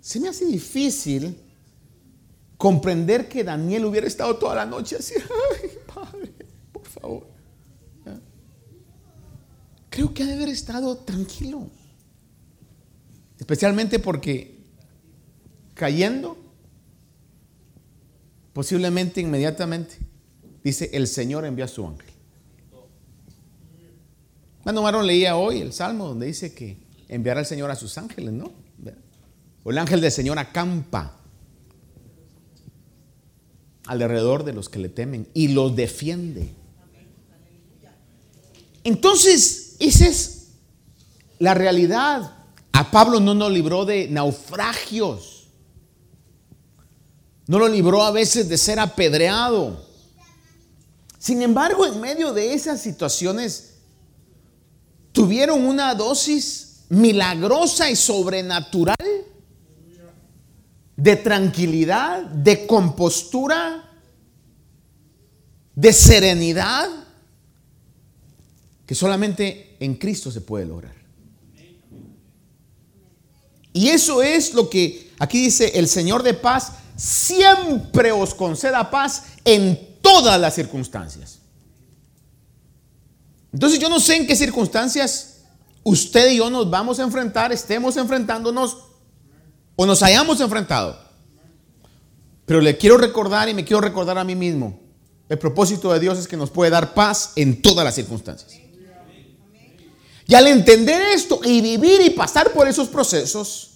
Se 0.00 0.20
me 0.20 0.28
hace 0.28 0.44
difícil 0.46 1.36
comprender 2.56 3.28
que 3.28 3.42
Daniel 3.42 3.84
hubiera 3.86 4.06
estado 4.06 4.36
toda 4.36 4.54
la 4.54 4.64
noche 4.64 4.96
así, 4.96 5.14
ay, 5.62 5.70
padre, 5.92 6.32
por 6.72 6.86
favor. 6.86 7.26
Creo 9.90 10.14
que 10.14 10.22
ha 10.22 10.26
de 10.26 10.34
haber 10.34 10.50
estado 10.50 10.98
tranquilo. 10.98 11.66
Especialmente 13.38 13.98
porque 13.98 14.60
cayendo, 15.74 16.36
posiblemente 18.52 19.20
inmediatamente, 19.20 19.96
dice, 20.62 20.90
el 20.92 21.06
Señor 21.06 21.44
envía 21.44 21.66
a 21.66 21.68
su 21.68 21.86
ángel. 21.86 22.10
Cuando 24.62 24.82
Marón 24.82 25.06
leía 25.06 25.36
hoy 25.36 25.60
el 25.60 25.72
Salmo 25.72 26.08
donde 26.08 26.26
dice 26.26 26.52
que 26.52 26.76
enviará 27.08 27.40
el 27.40 27.46
Señor 27.46 27.70
a 27.70 27.76
sus 27.76 27.96
ángeles, 27.96 28.32
¿no? 28.32 28.52
O 29.64 29.70
el 29.70 29.78
ángel 29.78 30.00
del 30.00 30.12
Señor 30.12 30.38
acampa 30.38 31.18
alrededor 33.86 34.44
de 34.44 34.52
los 34.52 34.68
que 34.68 34.78
le 34.78 34.88
temen 34.88 35.26
y 35.32 35.48
los 35.48 35.74
defiende. 35.74 36.54
Entonces, 38.84 39.76
esa 39.78 40.06
es 40.06 40.48
la 41.38 41.54
realidad. 41.54 42.36
A 42.72 42.90
Pablo 42.90 43.20
no 43.20 43.34
nos 43.34 43.50
libró 43.50 43.84
de 43.84 44.08
naufragios. 44.08 45.37
No 47.48 47.58
lo 47.58 47.66
libró 47.66 48.02
a 48.02 48.12
veces 48.12 48.48
de 48.48 48.58
ser 48.58 48.78
apedreado. 48.78 49.84
Sin 51.18 51.42
embargo, 51.42 51.84
en 51.86 52.00
medio 52.00 52.32
de 52.32 52.52
esas 52.52 52.80
situaciones, 52.80 53.78
tuvieron 55.10 55.66
una 55.66 55.94
dosis 55.94 56.84
milagrosa 56.90 57.90
y 57.90 57.96
sobrenatural 57.96 58.96
de 60.94 61.16
tranquilidad, 61.16 62.22
de 62.22 62.66
compostura, 62.66 63.88
de 65.74 65.92
serenidad, 65.92 66.88
que 68.84 68.94
solamente 68.94 69.76
en 69.80 69.94
Cristo 69.94 70.30
se 70.30 70.42
puede 70.42 70.66
lograr. 70.66 70.94
Y 73.72 73.88
eso 73.88 74.22
es 74.22 74.54
lo 74.54 74.68
que 74.68 75.12
aquí 75.18 75.44
dice 75.44 75.78
el 75.78 75.88
Señor 75.88 76.22
de 76.22 76.34
paz, 76.34 76.72
siempre 76.98 78.10
os 78.10 78.34
conceda 78.34 78.90
paz 78.90 79.22
en 79.44 80.00
todas 80.02 80.38
las 80.38 80.54
circunstancias. 80.54 81.38
Entonces 83.52 83.78
yo 83.78 83.88
no 83.88 84.00
sé 84.00 84.16
en 84.16 84.26
qué 84.26 84.34
circunstancias 84.34 85.42
usted 85.84 86.32
y 86.32 86.38
yo 86.38 86.50
nos 86.50 86.68
vamos 86.68 86.98
a 86.98 87.04
enfrentar, 87.04 87.52
estemos 87.52 87.96
enfrentándonos 87.96 88.78
o 89.76 89.86
nos 89.86 90.02
hayamos 90.02 90.40
enfrentado. 90.40 90.98
Pero 92.44 92.60
le 92.60 92.76
quiero 92.76 92.98
recordar 92.98 93.48
y 93.48 93.54
me 93.54 93.64
quiero 93.64 93.80
recordar 93.80 94.18
a 94.18 94.24
mí 94.24 94.34
mismo, 94.34 94.80
el 95.28 95.38
propósito 95.38 95.92
de 95.92 96.00
Dios 96.00 96.18
es 96.18 96.26
que 96.26 96.36
nos 96.36 96.50
puede 96.50 96.70
dar 96.70 96.94
paz 96.94 97.32
en 97.36 97.62
todas 97.62 97.84
las 97.84 97.94
circunstancias. 97.94 98.58
Y 100.26 100.34
al 100.34 100.46
entender 100.48 101.00
esto 101.14 101.40
y 101.44 101.60
vivir 101.60 102.00
y 102.00 102.10
pasar 102.10 102.52
por 102.52 102.66
esos 102.66 102.88
procesos, 102.88 103.67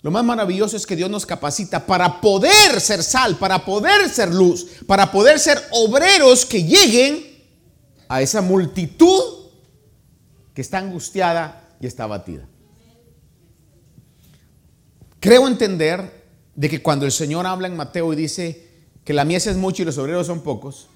lo 0.00 0.10
más 0.12 0.24
maravilloso 0.24 0.76
es 0.76 0.86
que 0.86 0.94
Dios 0.94 1.10
nos 1.10 1.26
capacita 1.26 1.84
para 1.84 2.20
poder 2.20 2.80
ser 2.80 3.02
sal, 3.02 3.36
para 3.36 3.64
poder 3.64 4.08
ser 4.08 4.32
luz, 4.32 4.66
para 4.86 5.10
poder 5.10 5.40
ser 5.40 5.60
obreros 5.72 6.46
que 6.46 6.62
lleguen 6.62 7.26
a 8.08 8.22
esa 8.22 8.40
multitud 8.40 9.48
que 10.54 10.60
está 10.60 10.78
angustiada 10.78 11.76
y 11.80 11.86
está 11.86 12.04
abatida. 12.04 12.46
Creo 15.20 15.48
entender 15.48 16.26
de 16.54 16.68
que 16.68 16.80
cuando 16.80 17.04
el 17.04 17.12
Señor 17.12 17.46
habla 17.46 17.66
en 17.66 17.76
Mateo 17.76 18.12
y 18.12 18.16
dice 18.16 18.68
que 19.04 19.12
la 19.12 19.24
mies 19.24 19.48
es 19.48 19.56
mucho 19.56 19.82
y 19.82 19.84
los 19.84 19.98
obreros 19.98 20.28
son 20.28 20.42
pocos, 20.42 20.88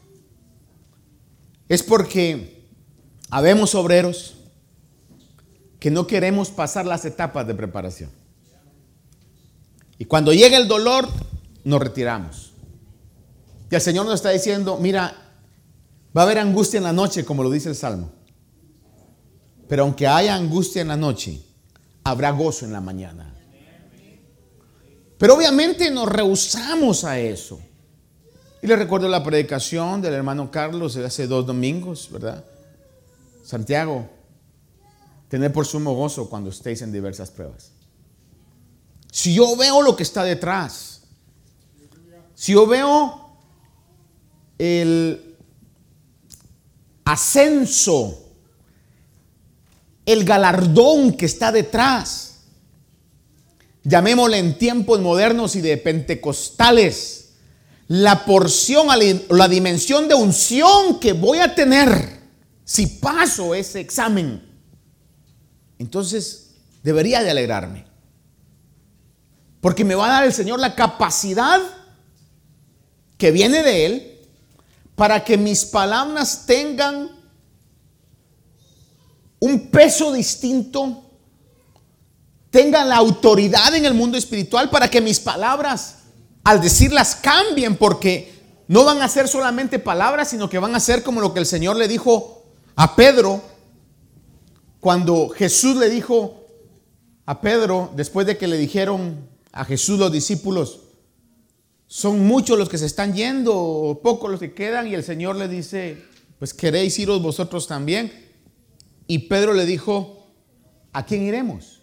es 1.68 1.82
porque 1.82 2.68
habemos 3.30 3.74
obreros 3.74 4.36
que 5.80 5.90
no 5.90 6.06
queremos 6.06 6.50
pasar 6.50 6.86
las 6.86 7.04
etapas 7.04 7.46
de 7.48 7.54
preparación. 7.54 8.21
Y 10.02 10.04
cuando 10.04 10.32
llega 10.32 10.56
el 10.56 10.66
dolor, 10.66 11.08
nos 11.62 11.80
retiramos. 11.80 12.54
Y 13.70 13.74
el 13.76 13.80
Señor 13.80 14.04
nos 14.04 14.16
está 14.16 14.30
diciendo, 14.30 14.76
mira, 14.80 15.14
va 16.16 16.22
a 16.22 16.24
haber 16.24 16.40
angustia 16.40 16.78
en 16.78 16.82
la 16.82 16.92
noche, 16.92 17.24
como 17.24 17.44
lo 17.44 17.50
dice 17.52 17.68
el 17.68 17.76
Salmo. 17.76 18.10
Pero 19.68 19.84
aunque 19.84 20.08
haya 20.08 20.34
angustia 20.34 20.82
en 20.82 20.88
la 20.88 20.96
noche, 20.96 21.40
habrá 22.02 22.32
gozo 22.32 22.64
en 22.64 22.72
la 22.72 22.80
mañana. 22.80 23.32
Pero 25.18 25.36
obviamente 25.36 25.88
nos 25.88 26.08
rehusamos 26.08 27.04
a 27.04 27.20
eso. 27.20 27.60
Y 28.60 28.66
le 28.66 28.74
recuerdo 28.74 29.06
la 29.06 29.22
predicación 29.22 30.02
del 30.02 30.14
hermano 30.14 30.50
Carlos 30.50 30.96
hace 30.96 31.28
dos 31.28 31.46
domingos, 31.46 32.08
¿verdad? 32.10 32.44
Santiago, 33.44 34.10
tener 35.28 35.52
por 35.52 35.64
sumo 35.64 35.94
gozo 35.94 36.28
cuando 36.28 36.50
estéis 36.50 36.82
en 36.82 36.90
diversas 36.90 37.30
pruebas. 37.30 37.70
Si 39.12 39.34
yo 39.34 39.54
veo 39.56 39.82
lo 39.82 39.94
que 39.94 40.04
está 40.04 40.24
detrás, 40.24 41.02
si 42.34 42.52
yo 42.52 42.66
veo 42.66 43.36
el 44.56 45.36
ascenso, 47.04 48.32
el 50.06 50.24
galardón 50.24 51.12
que 51.12 51.26
está 51.26 51.52
detrás, 51.52 52.38
llamémosle 53.84 54.38
en 54.38 54.56
tiempos 54.56 54.98
modernos 55.02 55.56
y 55.56 55.60
de 55.60 55.76
pentecostales, 55.76 57.34
la 57.88 58.24
porción, 58.24 58.86
la 59.28 59.48
dimensión 59.48 60.08
de 60.08 60.14
unción 60.14 60.98
que 60.98 61.12
voy 61.12 61.40
a 61.40 61.54
tener 61.54 62.18
si 62.64 62.86
paso 62.86 63.54
ese 63.54 63.78
examen, 63.80 64.42
entonces 65.78 66.54
debería 66.82 67.22
de 67.22 67.30
alegrarme. 67.30 67.91
Porque 69.62 69.84
me 69.84 69.94
va 69.94 70.06
a 70.06 70.12
dar 70.14 70.24
el 70.24 70.32
Señor 70.32 70.58
la 70.58 70.74
capacidad 70.74 71.60
que 73.16 73.30
viene 73.30 73.62
de 73.62 73.86
Él 73.86 74.20
para 74.96 75.24
que 75.24 75.38
mis 75.38 75.64
palabras 75.64 76.44
tengan 76.46 77.12
un 79.38 79.70
peso 79.70 80.12
distinto, 80.12 81.04
tengan 82.50 82.88
la 82.88 82.96
autoridad 82.96 83.72
en 83.76 83.84
el 83.84 83.94
mundo 83.94 84.18
espiritual 84.18 84.68
para 84.68 84.90
que 84.90 85.00
mis 85.00 85.20
palabras, 85.20 85.98
al 86.42 86.60
decirlas, 86.60 87.14
cambien, 87.14 87.76
porque 87.76 88.34
no 88.66 88.84
van 88.84 89.00
a 89.00 89.08
ser 89.08 89.28
solamente 89.28 89.78
palabras, 89.78 90.30
sino 90.30 90.50
que 90.50 90.58
van 90.58 90.74
a 90.74 90.80
ser 90.80 91.04
como 91.04 91.20
lo 91.20 91.32
que 91.32 91.38
el 91.38 91.46
Señor 91.46 91.76
le 91.76 91.86
dijo 91.86 92.42
a 92.74 92.96
Pedro, 92.96 93.40
cuando 94.80 95.28
Jesús 95.28 95.76
le 95.76 95.88
dijo 95.88 96.48
a 97.26 97.40
Pedro, 97.40 97.92
después 97.94 98.26
de 98.26 98.36
que 98.36 98.48
le 98.48 98.56
dijeron 98.56 99.30
a 99.52 99.64
Jesús 99.64 99.98
los 99.98 100.10
discípulos, 100.10 100.80
son 101.86 102.26
muchos 102.26 102.58
los 102.58 102.70
que 102.70 102.78
se 102.78 102.86
están 102.86 103.14
yendo, 103.14 103.54
o 103.54 104.00
pocos 104.00 104.30
los 104.30 104.40
que 104.40 104.54
quedan, 104.54 104.86
y 104.88 104.94
el 104.94 105.04
Señor 105.04 105.36
le 105.36 105.46
dice, 105.46 106.02
pues 106.38 106.54
queréis 106.54 106.98
iros 106.98 107.20
vosotros 107.20 107.66
también. 107.66 108.32
Y 109.06 109.18
Pedro 109.20 109.52
le 109.52 109.66
dijo, 109.66 110.26
¿a 110.92 111.04
quién 111.04 111.22
iremos? 111.22 111.82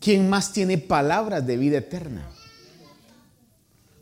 ¿Quién 0.00 0.28
más 0.28 0.52
tiene 0.52 0.78
palabras 0.78 1.46
de 1.46 1.56
vida 1.56 1.78
eterna? 1.78 2.28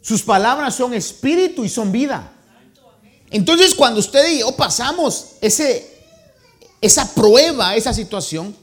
Sus 0.01 0.23
palabras 0.23 0.75
son 0.75 0.95
espíritu 0.95 1.65
y 1.65 1.69
son 1.69 1.93
vida. 1.93 2.33
Entonces 3.31 3.75
cuando 3.75 4.01
usted 4.01 4.33
y 4.33 4.41
yo 4.41 4.57
pasamos 4.57 5.37
ese, 5.41 5.89
esa 6.81 7.15
prueba, 7.15 7.77
esa 7.77 7.95
situación, 7.95 8.57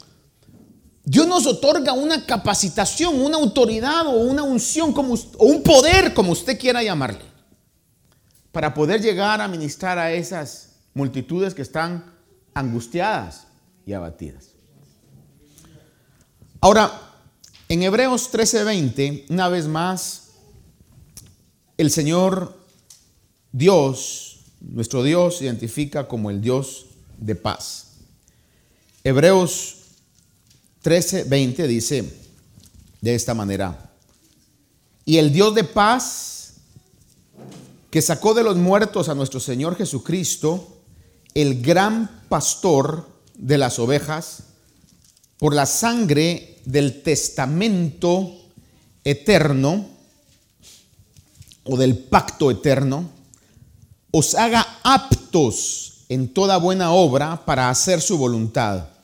Dios 1.10 1.26
nos 1.26 1.48
otorga 1.48 1.91
una 1.93 2.24
capacitación, 2.24 3.19
una 3.19 3.38
autoridad 3.38 4.06
o 4.06 4.12
una 4.12 4.43
unción 4.43 4.93
como, 4.93 5.15
o 5.15 5.45
un 5.45 5.63
poder, 5.63 6.13
como 6.13 6.34
usted 6.34 6.60
quiera 6.60 6.84
llamarle, 6.84 7.26
para 8.52 8.76
poder 8.76 9.02
llegar 9.02 9.41
a 9.41 9.48
ministrar 9.48 9.98
a 9.98 10.12
esas 10.13 10.76
multitudes 10.93 11.56
que 11.56 11.63
están 11.63 12.13
angustiadas 12.54 13.48
y 13.88 13.93
abatidas. 13.93 14.50
Ahora, 16.62 16.91
en 17.69 17.82
Hebreos 17.82 18.30
13:20, 18.32 19.26
una 19.30 19.50
vez 19.50 19.65
más, 19.65 20.28
el 21.80 21.89
Señor 21.89 22.56
Dios, 23.52 24.41
nuestro 24.62 25.02
Dios, 25.02 25.39
se 25.39 25.45
identifica 25.45 26.08
como 26.08 26.30
el 26.30 26.39
Dios 26.39 26.86
de 27.17 27.34
paz. 27.34 27.93
Hebreos 29.04 29.79
13, 30.82 31.26
20 31.26 31.68
dice 31.68 32.13
de 33.02 33.15
esta 33.15 33.34
manera, 33.34 33.92
y 35.06 35.18
el 35.18 35.34
Dios 35.34 35.56
de 35.56 35.63
paz 35.63 36.54
que 37.89 38.02
sacó 38.02 38.34
de 38.34 38.44
los 38.44 38.56
muertos 38.56 39.10
a 39.10 39.15
nuestro 39.15 39.39
Señor 39.39 39.76
Jesucristo, 39.76 40.78
el 41.34 41.62
gran 41.62 42.24
pastor 42.30 43.10
de 43.36 43.58
las 43.58 43.80
ovejas, 43.80 44.44
por 45.38 45.56
la 45.56 45.65
sangre 45.65 46.60
del 46.65 47.02
testamento 47.02 48.36
eterno 49.04 49.88
o 51.63 51.78
del 51.78 51.98
pacto 51.98 52.52
eterno, 52.52 53.10
os 54.12 54.36
haga 54.36 54.80
aptos 54.84 56.06
en 56.10 56.34
toda 56.34 56.58
buena 56.58 56.92
obra 56.92 57.46
para 57.46 57.70
hacer 57.70 58.02
su 58.02 58.18
voluntad 58.18 58.99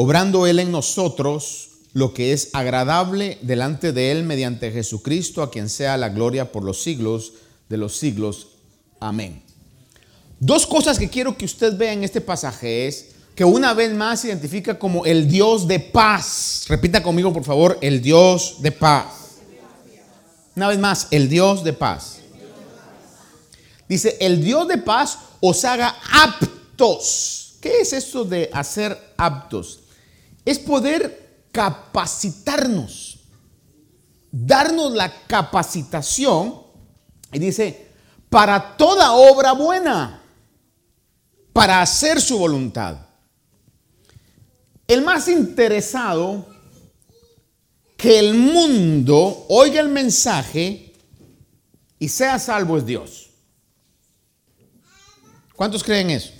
obrando 0.00 0.46
Él 0.46 0.60
en 0.60 0.70
nosotros 0.70 1.70
lo 1.92 2.14
que 2.14 2.32
es 2.32 2.50
agradable 2.52 3.36
delante 3.42 3.92
de 3.92 4.12
Él 4.12 4.22
mediante 4.22 4.70
Jesucristo, 4.70 5.42
a 5.42 5.50
quien 5.50 5.68
sea 5.68 5.96
la 5.96 6.08
gloria 6.08 6.52
por 6.52 6.62
los 6.62 6.80
siglos 6.80 7.32
de 7.68 7.78
los 7.78 7.96
siglos. 7.96 8.46
Amén. 9.00 9.42
Dos 10.38 10.68
cosas 10.68 11.00
que 11.00 11.08
quiero 11.08 11.36
que 11.36 11.46
usted 11.46 11.76
vea 11.76 11.92
en 11.92 12.04
este 12.04 12.20
pasaje 12.20 12.86
es 12.86 13.08
que 13.34 13.44
una 13.44 13.74
vez 13.74 13.92
más 13.92 14.20
se 14.20 14.28
identifica 14.28 14.78
como 14.78 15.04
el 15.04 15.26
Dios 15.26 15.66
de 15.66 15.80
paz. 15.80 16.66
Repita 16.68 17.02
conmigo, 17.02 17.32
por 17.32 17.42
favor, 17.42 17.76
el 17.80 18.00
Dios 18.00 18.58
de 18.60 18.70
paz. 18.70 19.38
Una 20.54 20.68
vez 20.68 20.78
más, 20.78 21.08
el 21.10 21.28
Dios 21.28 21.64
de 21.64 21.72
paz. 21.72 22.18
Dice, 23.88 24.16
el 24.20 24.44
Dios 24.44 24.68
de 24.68 24.78
paz 24.78 25.18
os 25.40 25.64
haga 25.64 25.96
aptos. 26.12 27.54
¿Qué 27.60 27.80
es 27.80 27.92
esto 27.92 28.24
de 28.24 28.48
hacer 28.52 28.96
aptos? 29.16 29.80
Es 30.48 30.58
poder 30.58 31.46
capacitarnos, 31.52 33.18
darnos 34.30 34.94
la 34.94 35.26
capacitación, 35.26 36.62
y 37.30 37.38
dice, 37.38 37.88
para 38.30 38.78
toda 38.78 39.12
obra 39.12 39.52
buena, 39.52 40.22
para 41.52 41.82
hacer 41.82 42.18
su 42.22 42.38
voluntad. 42.38 42.96
El 44.86 45.02
más 45.02 45.28
interesado 45.28 46.46
que 47.98 48.18
el 48.18 48.32
mundo 48.32 49.44
oiga 49.50 49.80
el 49.80 49.90
mensaje 49.90 50.94
y 51.98 52.08
sea 52.08 52.38
salvo 52.38 52.78
es 52.78 52.86
Dios. 52.86 53.28
¿Cuántos 55.54 55.84
creen 55.84 56.08
eso? 56.08 56.37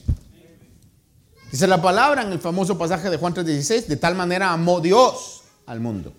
Dice 1.51 1.67
la 1.67 1.81
palabra 1.81 2.23
en 2.23 2.33
el 2.33 2.41
famoso 2.41 2.77
pasaje 2.77 3.09
de 3.09 3.17
Juan 3.17 3.35
3:16, 3.35 3.87
de 3.87 3.97
tal 3.97 4.15
manera 4.15 4.53
amó 4.53 4.81
Dios 4.81 5.43
al 5.67 5.81
mundo. 5.81 6.13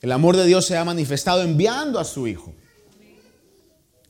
El 0.00 0.12
amor 0.12 0.36
de 0.36 0.46
Dios 0.46 0.66
se 0.66 0.76
ha 0.76 0.84
manifestado 0.84 1.42
enviando 1.42 1.98
a 1.98 2.04
su 2.04 2.28
Hijo. 2.28 2.52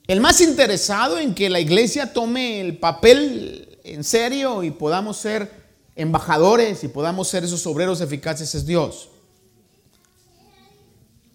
El 0.06 0.20
más 0.20 0.40
interesado 0.40 1.18
en 1.18 1.34
que 1.34 1.48
la 1.48 1.58
iglesia 1.58 2.12
tome 2.12 2.60
el 2.60 2.78
papel 2.78 3.78
en 3.82 4.04
serio 4.04 4.62
y 4.62 4.70
podamos 4.70 5.16
ser 5.16 5.50
embajadores 5.96 6.84
y 6.84 6.88
podamos 6.88 7.26
ser 7.26 7.44
esos 7.44 7.66
obreros 7.66 8.00
eficaces 8.00 8.54
es 8.54 8.66
Dios. 8.66 9.08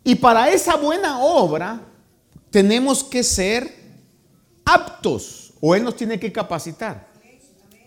Y 0.04 0.16
para 0.16 0.52
esa 0.52 0.78
buena 0.78 1.20
obra 1.20 1.82
tenemos 2.50 3.04
que 3.04 3.24
ser 3.24 3.74
aptos 4.64 5.54
o 5.60 5.76
Él 5.76 5.84
nos 5.84 5.96
tiene 5.96 6.20
que 6.20 6.32
capacitar. 6.32 7.11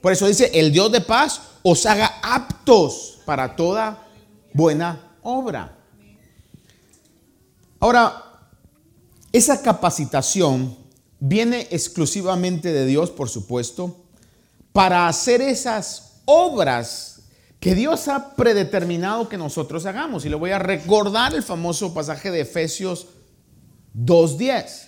Por 0.05 0.13
eso 0.13 0.27
dice, 0.27 0.51
el 0.53 0.71
Dios 0.71 0.93
de 0.93 1.01
paz 1.01 1.41
os 1.63 1.87
haga 1.87 2.21
aptos 2.23 3.21
para 3.25 3.57
toda 3.57 4.07
buena 4.53 5.17
obra. 5.23 5.79
Ahora, 7.81 8.23
esa 9.33 9.63
capacitación 9.63 10.77
viene 11.19 11.69
exclusivamente 11.71 12.71
de 12.71 12.85
Dios, 12.85 13.11
por 13.11 13.31
supuesto, 13.31 13.97
para 14.75 15.09
hacer 15.09 15.41
esas 15.41 16.21
obras 16.27 17.23
que 17.59 17.75
Dios 17.75 18.07
ha 18.09 18.37
predeterminado 18.37 19.31
que 19.31 19.39
nosotros 19.39 19.87
hagamos. 19.87 20.27
Y 20.27 20.29
le 20.29 20.37
voy 20.37 20.51
a 20.51 20.59
recordar 20.59 21.35
el 21.35 21.43
famoso 21.43 21.95
pasaje 21.95 22.31
de 22.31 22.43
Efesios 22.43 23.07
2.10, 23.97 24.87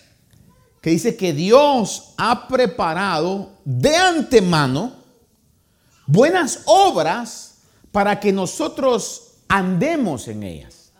que 0.83 0.91
dice 0.91 1.17
que 1.17 1.33
Dios 1.33 2.13
ha 2.19 2.47
preparado 2.49 3.53
de 3.65 3.97
antemano 3.97 5.06
buenas 6.07 6.61
obras 6.67 7.55
para 7.93 8.19
que 8.21 8.33
nosotros 8.33 9.33
andemos 9.49 10.29
en 10.29 10.43
ellas. 10.43 10.93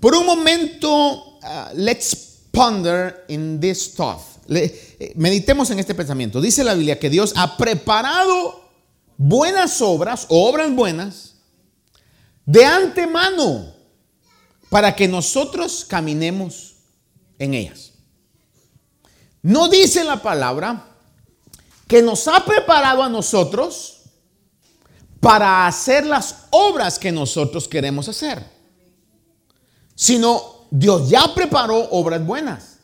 Por 0.00 0.14
un 0.14 0.26
momento, 0.26 1.38
uh, 1.42 1.70
let's 1.74 2.40
ponder 2.50 3.24
in 3.28 3.60
this 3.60 3.94
thought. 3.94 4.20
Eh, 4.48 5.12
meditemos 5.14 5.70
en 5.70 5.78
este 5.78 5.94
pensamiento. 5.94 6.40
Dice 6.40 6.64
la 6.64 6.74
Biblia 6.74 6.98
que 6.98 7.08
Dios 7.08 7.32
ha 7.36 7.56
preparado 7.56 8.68
buenas 9.16 9.80
obras, 9.80 10.26
obras 10.28 10.74
buenas, 10.74 11.34
de 12.44 12.64
antemano 12.64 13.72
para 14.68 14.96
que 14.96 15.06
nosotros 15.06 15.84
caminemos 15.86 16.74
en 17.38 17.54
ellas. 17.54 17.92
No 19.42 19.68
dice 19.68 20.04
la 20.04 20.22
palabra 20.22 20.88
que 21.86 22.02
nos 22.02 22.26
ha 22.26 22.44
preparado 22.44 23.02
a 23.02 23.08
nosotros 23.08 24.01
para 25.22 25.68
hacer 25.68 26.04
las 26.04 26.46
obras 26.50 26.98
que 26.98 27.12
nosotros 27.12 27.68
queremos 27.68 28.08
hacer, 28.08 28.44
sino 29.94 30.66
Dios 30.68 31.08
ya 31.08 31.32
preparó 31.32 31.78
obras 31.90 32.26
buenas. 32.26 32.78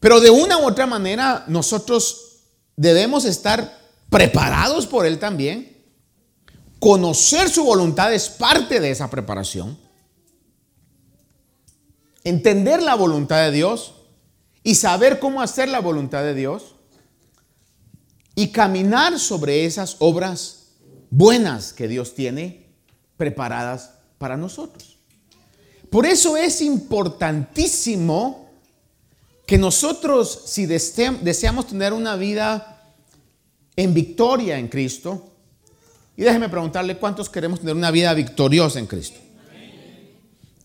Pero 0.00 0.18
de 0.18 0.30
una 0.30 0.58
u 0.58 0.66
otra 0.66 0.84
manera 0.84 1.44
nosotros 1.46 2.40
debemos 2.74 3.24
estar 3.24 3.78
preparados 4.10 4.84
por 4.88 5.06
Él 5.06 5.20
también. 5.20 5.80
Conocer 6.80 7.48
su 7.48 7.62
voluntad 7.62 8.12
es 8.12 8.28
parte 8.28 8.80
de 8.80 8.90
esa 8.90 9.08
preparación. 9.08 9.78
Entender 12.24 12.82
la 12.82 12.96
voluntad 12.96 13.44
de 13.44 13.52
Dios 13.52 13.94
y 14.64 14.74
saber 14.74 15.20
cómo 15.20 15.40
hacer 15.40 15.68
la 15.68 15.78
voluntad 15.78 16.24
de 16.24 16.34
Dios 16.34 16.74
y 18.38 18.52
caminar 18.52 19.18
sobre 19.18 19.64
esas 19.64 19.96
obras 19.98 20.68
buenas 21.10 21.72
que 21.72 21.88
Dios 21.88 22.14
tiene 22.14 22.68
preparadas 23.16 23.94
para 24.16 24.36
nosotros. 24.36 24.96
Por 25.90 26.06
eso 26.06 26.36
es 26.36 26.62
importantísimo 26.62 28.48
que 29.44 29.58
nosotros, 29.58 30.42
si 30.46 30.66
deseamos 30.66 31.66
tener 31.66 31.92
una 31.92 32.14
vida 32.14 32.94
en 33.74 33.92
victoria 33.92 34.56
en 34.56 34.68
Cristo. 34.68 35.32
Y 36.16 36.22
déjeme 36.22 36.48
preguntarle 36.48 36.96
cuántos 36.96 37.28
queremos 37.28 37.58
tener 37.58 37.74
una 37.74 37.90
vida 37.90 38.14
victoriosa 38.14 38.78
en 38.78 38.86
Cristo. 38.86 39.18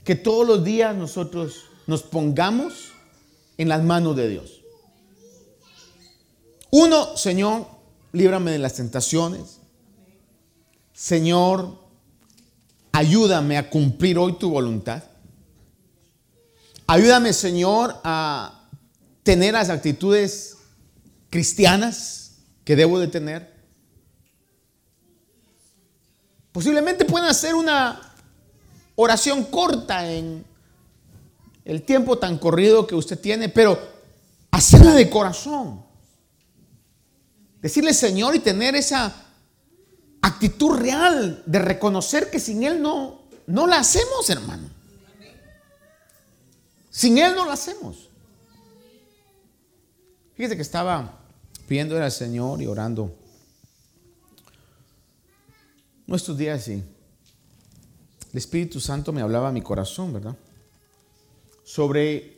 Que 0.03 0.13
todos 0.13 0.45
los 0.45 0.63
días 0.63 0.95
nosotros 0.95 1.63
nos 1.87 2.03
pongamos 2.03 2.91
en 3.57 3.67
las 3.67 3.83
manos 3.83 4.15
de 4.15 4.29
Dios. 4.29 4.62
Uno, 6.75 7.15
Señor, 7.15 7.67
líbrame 8.13 8.49
de 8.49 8.57
las 8.57 8.73
tentaciones. 8.73 9.59
Señor, 10.91 11.77
ayúdame 12.91 13.59
a 13.59 13.69
cumplir 13.69 14.17
hoy 14.17 14.39
tu 14.39 14.49
voluntad. 14.49 15.03
Ayúdame, 16.87 17.31
Señor, 17.31 18.01
a 18.03 18.67
tener 19.21 19.53
las 19.53 19.69
actitudes 19.69 20.57
cristianas 21.29 22.37
que 22.63 22.75
debo 22.75 22.97
de 22.97 23.07
tener. 23.07 23.53
Posiblemente 26.51 27.05
puedan 27.05 27.29
hacer 27.29 27.53
una 27.53 28.15
oración 28.95 29.43
corta 29.43 30.11
en 30.11 30.43
el 31.65 31.83
tiempo 31.83 32.17
tan 32.17 32.39
corrido 32.39 32.87
que 32.87 32.95
usted 32.95 33.19
tiene, 33.19 33.47
pero 33.47 33.77
hacerla 34.49 34.95
de 34.95 35.07
corazón. 35.07 35.82
Decirle 37.63 37.93
Señor 37.93 38.35
y 38.35 38.39
tener 38.39 38.75
esa 38.75 39.15
actitud 40.21 40.77
real 40.77 41.41
de 41.45 41.59
reconocer 41.59 42.29
que 42.29 42.37
sin 42.37 42.61
Él 42.63 42.81
no, 42.81 43.21
no 43.47 43.67
la 43.67 43.77
hacemos, 43.77 44.29
hermano. 44.29 44.69
Sin 46.91 47.17
Él 47.17 47.33
no 47.33 47.45
la 47.45 47.53
hacemos. 47.53 48.09
Fíjese 50.35 50.57
que 50.57 50.61
estaba 50.61 51.19
pidiendo 51.65 51.95
al 51.95 52.11
Señor 52.11 52.61
y 52.61 52.67
orando 52.67 53.15
nuestros 56.05 56.37
días 56.37 56.67
y 56.67 56.73
el 56.73 56.83
Espíritu 58.37 58.81
Santo 58.81 59.13
me 59.13 59.21
hablaba 59.21 59.47
a 59.47 59.51
mi 59.53 59.61
corazón, 59.61 60.11
¿verdad? 60.11 60.35
Sobre 61.63 62.32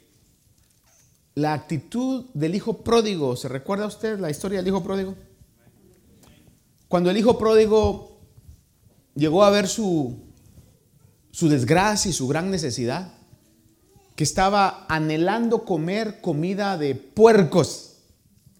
la 1.36 1.53
actitud 1.53 2.25
del 2.33 2.55
hijo 2.55 2.83
pródigo. 2.83 3.36
¿Se 3.36 3.49
recuerda 3.49 3.86
usted 3.86 4.19
la 4.19 4.31
historia 4.31 4.59
del 4.59 4.69
hijo 4.69 4.81
pródigo? 4.81 5.15
Cuando 6.88 7.11
el 7.11 7.17
hijo 7.17 7.38
pródigo 7.38 8.21
llegó 9.15 9.43
a 9.43 9.49
ver 9.49 9.67
su, 9.67 10.17
su 11.31 11.49
desgracia 11.49 12.09
y 12.09 12.13
su 12.13 12.27
gran 12.27 12.49
necesidad, 12.49 13.13
que 14.15 14.23
estaba 14.23 14.86
anhelando 14.88 15.65
comer 15.65 16.21
comida 16.21 16.77
de 16.77 16.95
puercos, 16.95 17.97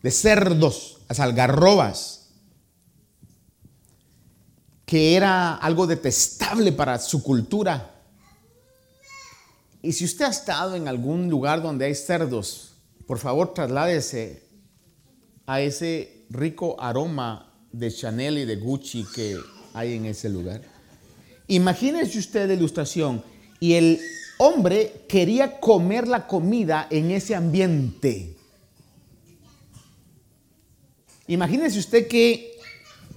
de 0.03 0.11
cerdos, 0.11 0.99
las 1.07 1.21
algarrobas, 1.21 2.30
que 4.86 5.15
era 5.15 5.55
algo 5.55 5.88
detestable 5.88 6.73
para 6.73 6.99
su 6.99 7.23
cultura. 7.23 7.95
Y 9.86 9.94
si 9.94 10.04
usted 10.04 10.26
ha 10.26 10.30
estado 10.30 10.76
en 10.76 10.88
algún 10.88 11.30
lugar 11.30 11.62
donde 11.62 11.86
hay 11.86 11.94
cerdos, 11.94 12.74
por 13.06 13.20
favor 13.20 13.54
trasládese 13.54 14.42
a 15.46 15.62
ese 15.62 16.26
rico 16.32 16.76
aroma 16.82 17.54
de 17.72 17.94
Chanel 17.94 18.40
y 18.40 18.46
de 18.46 18.56
Gucci 18.56 19.06
que 19.14 19.38
hay 19.76 19.94
en 19.94 20.06
ese 20.06 20.28
lugar. 20.28 20.64
Imagínese 21.46 22.18
usted 22.18 22.48
la 22.48 22.56
ilustración 22.56 23.24
y 23.60 23.74
el 23.74 24.02
hombre 24.40 25.06
quería 25.08 25.60
comer 25.60 26.08
la 26.08 26.26
comida 26.26 26.88
en 26.90 27.12
ese 27.12 27.36
ambiente. 27.36 28.36
Imagínese 31.28 31.78
usted 31.78 32.08
qué 32.08 32.58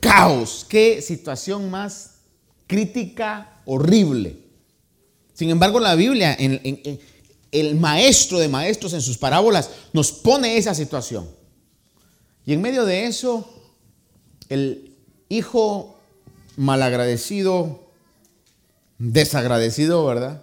caos, 0.00 0.66
qué 0.68 1.00
situación 1.00 1.70
más 1.70 2.16
crítica, 2.66 3.62
horrible. 3.64 4.47
Sin 5.38 5.50
embargo, 5.50 5.78
la 5.78 5.94
Biblia, 5.94 6.32
el 6.32 7.74
maestro 7.76 8.40
de 8.40 8.48
maestros 8.48 8.92
en 8.92 9.00
sus 9.00 9.18
parábolas, 9.18 9.70
nos 9.92 10.10
pone 10.10 10.56
esa 10.56 10.74
situación. 10.74 11.30
Y 12.44 12.54
en 12.54 12.60
medio 12.60 12.84
de 12.84 13.06
eso, 13.06 13.48
el 14.48 14.96
hijo 15.28 15.96
malagradecido, 16.56 17.88
desagradecido, 18.98 20.04
¿verdad? 20.04 20.42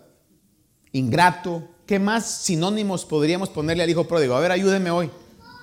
Ingrato. 0.93 1.67
¿Qué 1.85 1.99
más 1.99 2.25
sinónimos 2.25 3.03
podríamos 3.03 3.49
ponerle 3.49 3.83
al 3.83 3.89
hijo 3.89 4.07
pródigo? 4.07 4.33
A 4.33 4.39
ver, 4.39 4.53
ayúdeme 4.53 4.91
hoy, 4.91 5.11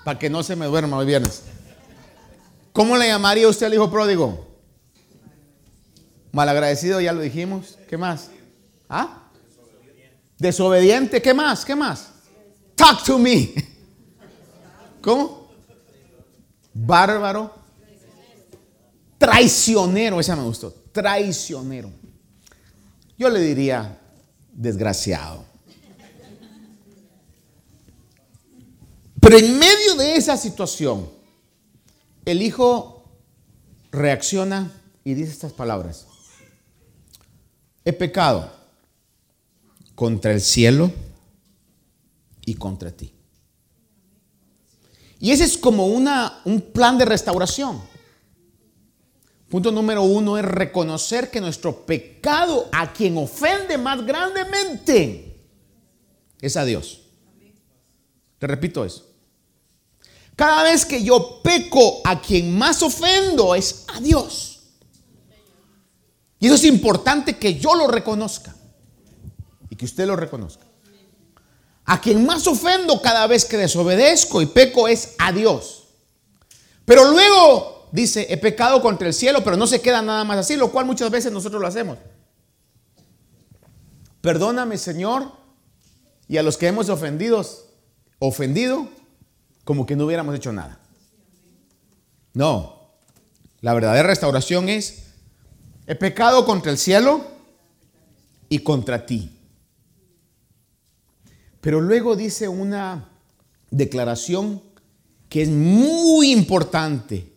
para 0.05 0.19
que 0.19 0.29
no 0.29 0.43
se 0.43 0.57
me 0.57 0.67
duerma 0.67 0.99
hoy 0.99 1.07
viernes. 1.07 1.45
¿Cómo 2.75 2.99
le 2.99 3.07
llamaría 3.07 3.49
usted 3.49 3.65
al 3.65 3.73
hijo 3.73 3.91
pródigo? 3.91 4.47
Malagradecido, 6.33 7.01
ya 7.01 7.15
lo 7.15 7.23
dijimos. 7.23 7.79
¿Qué 7.89 7.97
más? 7.97 8.29
¿Ah? 8.91 9.21
Desobediente. 10.43 11.23
¿Qué 11.23 11.33
más? 11.33 11.65
¿Qué 11.65 11.77
más? 11.77 12.09
Talk 12.75 13.05
to 13.05 13.17
me. 13.17 13.55
¿Cómo? 15.01 15.53
Bárbaro. 16.75 17.55
Traicionero. 19.19 20.19
Esa 20.19 20.35
me 20.35 20.43
gustó. 20.43 20.73
Traicionero. 20.91 21.93
Yo 23.17 23.31
le 23.31 23.39
diría 23.39 24.01
desgraciado. 24.53 25.45
Pero 29.21 29.39
en 29.39 29.57
medio 29.61 29.95
de 29.95 30.17
esa 30.17 30.37
situación, 30.37 31.09
el 32.25 32.43
hijo 32.43 33.05
reacciona 33.93 34.73
y 35.05 35.15
dice 35.15 35.31
estas 35.31 35.53
palabras. 35.53 36.09
He 37.85 37.93
pecado 37.93 38.62
contra 39.95 40.33
el 40.33 40.41
cielo 40.41 40.91
y 42.45 42.55
contra 42.55 42.91
ti. 42.91 43.13
Y 45.19 45.31
ese 45.31 45.45
es 45.45 45.57
como 45.57 45.87
una, 45.87 46.41
un 46.45 46.61
plan 46.61 46.99
de 46.99 47.05
restauración. 47.05 47.81
Punto 49.49 49.71
número 49.71 50.03
uno 50.03 50.39
es 50.39 50.45
reconocer 50.45 51.31
que 51.31 51.41
nuestro 51.41 51.85
pecado 51.85 52.69
a 52.73 52.93
quien 52.93 53.17
ofende 53.19 53.79
más 53.79 54.05
grandemente 54.05 55.47
es 56.41 56.57
a 56.57 56.65
Dios. 56.65 57.03
Te 58.39 58.47
repito 58.47 58.85
eso. 58.85 59.07
Cada 60.35 60.65
vez 60.65 60.85
que 60.85 61.05
yo 61.05 61.41
peco, 61.45 62.01
a 62.05 62.21
quien 62.21 62.57
más 62.57 62.83
ofendo 62.83 63.55
es 63.55 63.85
a 63.95 64.01
Dios. 64.01 64.61
Y 66.41 66.47
eso 66.47 66.57
es 66.57 66.65
importante 66.65 67.37
que 67.37 67.61
yo 67.61 67.77
lo 67.77 67.87
reconozca 67.87 68.57
que 69.83 69.87
usted 69.87 70.07
lo 70.07 70.15
reconozca. 70.15 70.65
A 71.87 72.01
quien 72.01 72.25
más 72.25 72.47
ofendo 72.47 73.03
cada 73.03 73.27
vez 73.27 73.45
que 73.45 73.57
desobedezco 73.57 74.41
y 74.41 74.47
peco 74.47 74.87
es 74.87 75.17
a 75.19 75.33
Dios. 75.33 75.89
Pero 76.85 77.11
luego 77.11 77.89
dice, 77.91 78.29
he 78.31 78.37
pecado 78.37 78.81
contra 78.81 79.09
el 79.09 79.13
cielo, 79.13 79.43
pero 79.43 79.57
no 79.57 79.67
se 79.67 79.81
queda 79.81 80.01
nada 80.01 80.23
más 80.23 80.39
así, 80.39 80.55
lo 80.55 80.71
cual 80.71 80.87
muchas 80.87 81.11
veces 81.11 81.33
nosotros 81.33 81.61
lo 81.61 81.67
hacemos. 81.67 81.99
Perdóname, 84.21 84.79
Señor, 84.79 85.33
y 86.29 86.37
a 86.37 86.45
los 86.45 86.57
que 86.57 86.69
hemos 86.69 86.89
ofendidos, 86.89 87.65
ofendido, 88.21 88.87
como 89.65 89.85
que 89.85 89.97
no 89.97 90.07
hubiéramos 90.07 90.37
hecho 90.37 90.53
nada. 90.53 90.79
No, 92.35 92.89
la 93.61 93.75
verdadera 93.75 94.07
restauración 94.07 94.69
es, 94.69 95.07
he 95.89 95.97
pecado 95.97 96.45
contra 96.45 96.71
el 96.71 96.79
cielo 96.79 97.25
y 98.49 98.61
contra 98.61 99.07
ti. 99.07 99.42
Pero 101.63 101.81
luego 101.81 102.17
dice 102.17 102.49
una 102.49 103.09
declaración 103.71 104.61
que 105.29 105.43
es 105.43 105.49
muy 105.49 106.33
importante. 106.33 107.33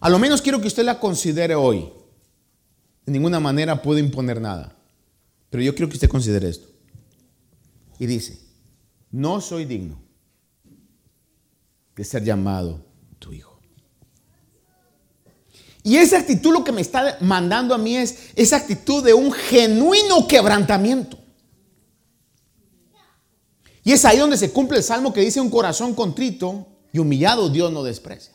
A 0.00 0.08
lo 0.08 0.18
menos 0.18 0.40
quiero 0.40 0.58
que 0.58 0.68
usted 0.68 0.84
la 0.84 0.98
considere 0.98 1.54
hoy. 1.54 1.92
De 3.04 3.12
ninguna 3.12 3.38
manera 3.38 3.82
puedo 3.82 3.98
imponer 3.98 4.40
nada. 4.40 4.74
Pero 5.50 5.62
yo 5.62 5.74
quiero 5.74 5.90
que 5.90 5.96
usted 5.96 6.08
considere 6.08 6.48
esto. 6.48 6.66
Y 7.98 8.06
dice, 8.06 8.40
no 9.10 9.42
soy 9.42 9.66
digno 9.66 10.00
de 11.94 12.04
ser 12.04 12.24
llamado 12.24 12.82
tu 13.18 13.34
hijo. 13.34 13.60
Y 15.82 15.96
esa 15.96 16.18
actitud 16.18 16.54
lo 16.54 16.64
que 16.64 16.72
me 16.72 16.80
está 16.80 17.18
mandando 17.20 17.74
a 17.74 17.78
mí 17.78 17.96
es 17.96 18.30
esa 18.34 18.56
actitud 18.56 19.04
de 19.04 19.12
un 19.12 19.30
genuino 19.30 20.26
quebrantamiento. 20.26 21.19
Y 23.84 23.92
es 23.92 24.04
ahí 24.04 24.18
donde 24.18 24.36
se 24.36 24.50
cumple 24.50 24.78
el 24.78 24.84
salmo 24.84 25.12
que 25.12 25.20
dice 25.20 25.40
un 25.40 25.50
corazón 25.50 25.94
contrito 25.94 26.66
y 26.92 26.98
humillado 26.98 27.48
Dios 27.48 27.72
no 27.72 27.82
desprecia. 27.82 28.32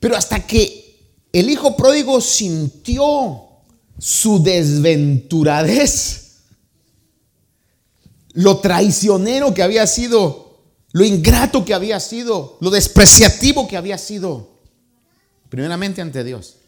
Pero 0.00 0.16
hasta 0.16 0.46
que 0.46 0.98
el 1.32 1.48
hijo 1.48 1.76
pródigo 1.76 2.20
sintió 2.20 3.42
su 3.98 4.42
desventuradez, 4.42 6.20
lo 8.32 8.58
traicionero 8.58 9.54
que 9.54 9.62
había 9.62 9.86
sido 9.86 10.44
lo 10.94 11.04
ingrato 11.04 11.64
que 11.64 11.74
había 11.74 11.98
sido, 11.98 12.56
lo 12.60 12.70
despreciativo 12.70 13.66
que 13.66 13.76
había 13.76 13.98
sido, 13.98 14.60
primeramente 15.48 16.00
ante 16.00 16.22
Dios. 16.22 16.58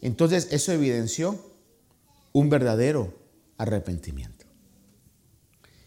Entonces 0.00 0.46
eso 0.52 0.70
evidenció 0.70 1.44
un 2.32 2.48
verdadero 2.48 3.12
arrepentimiento. 3.58 4.35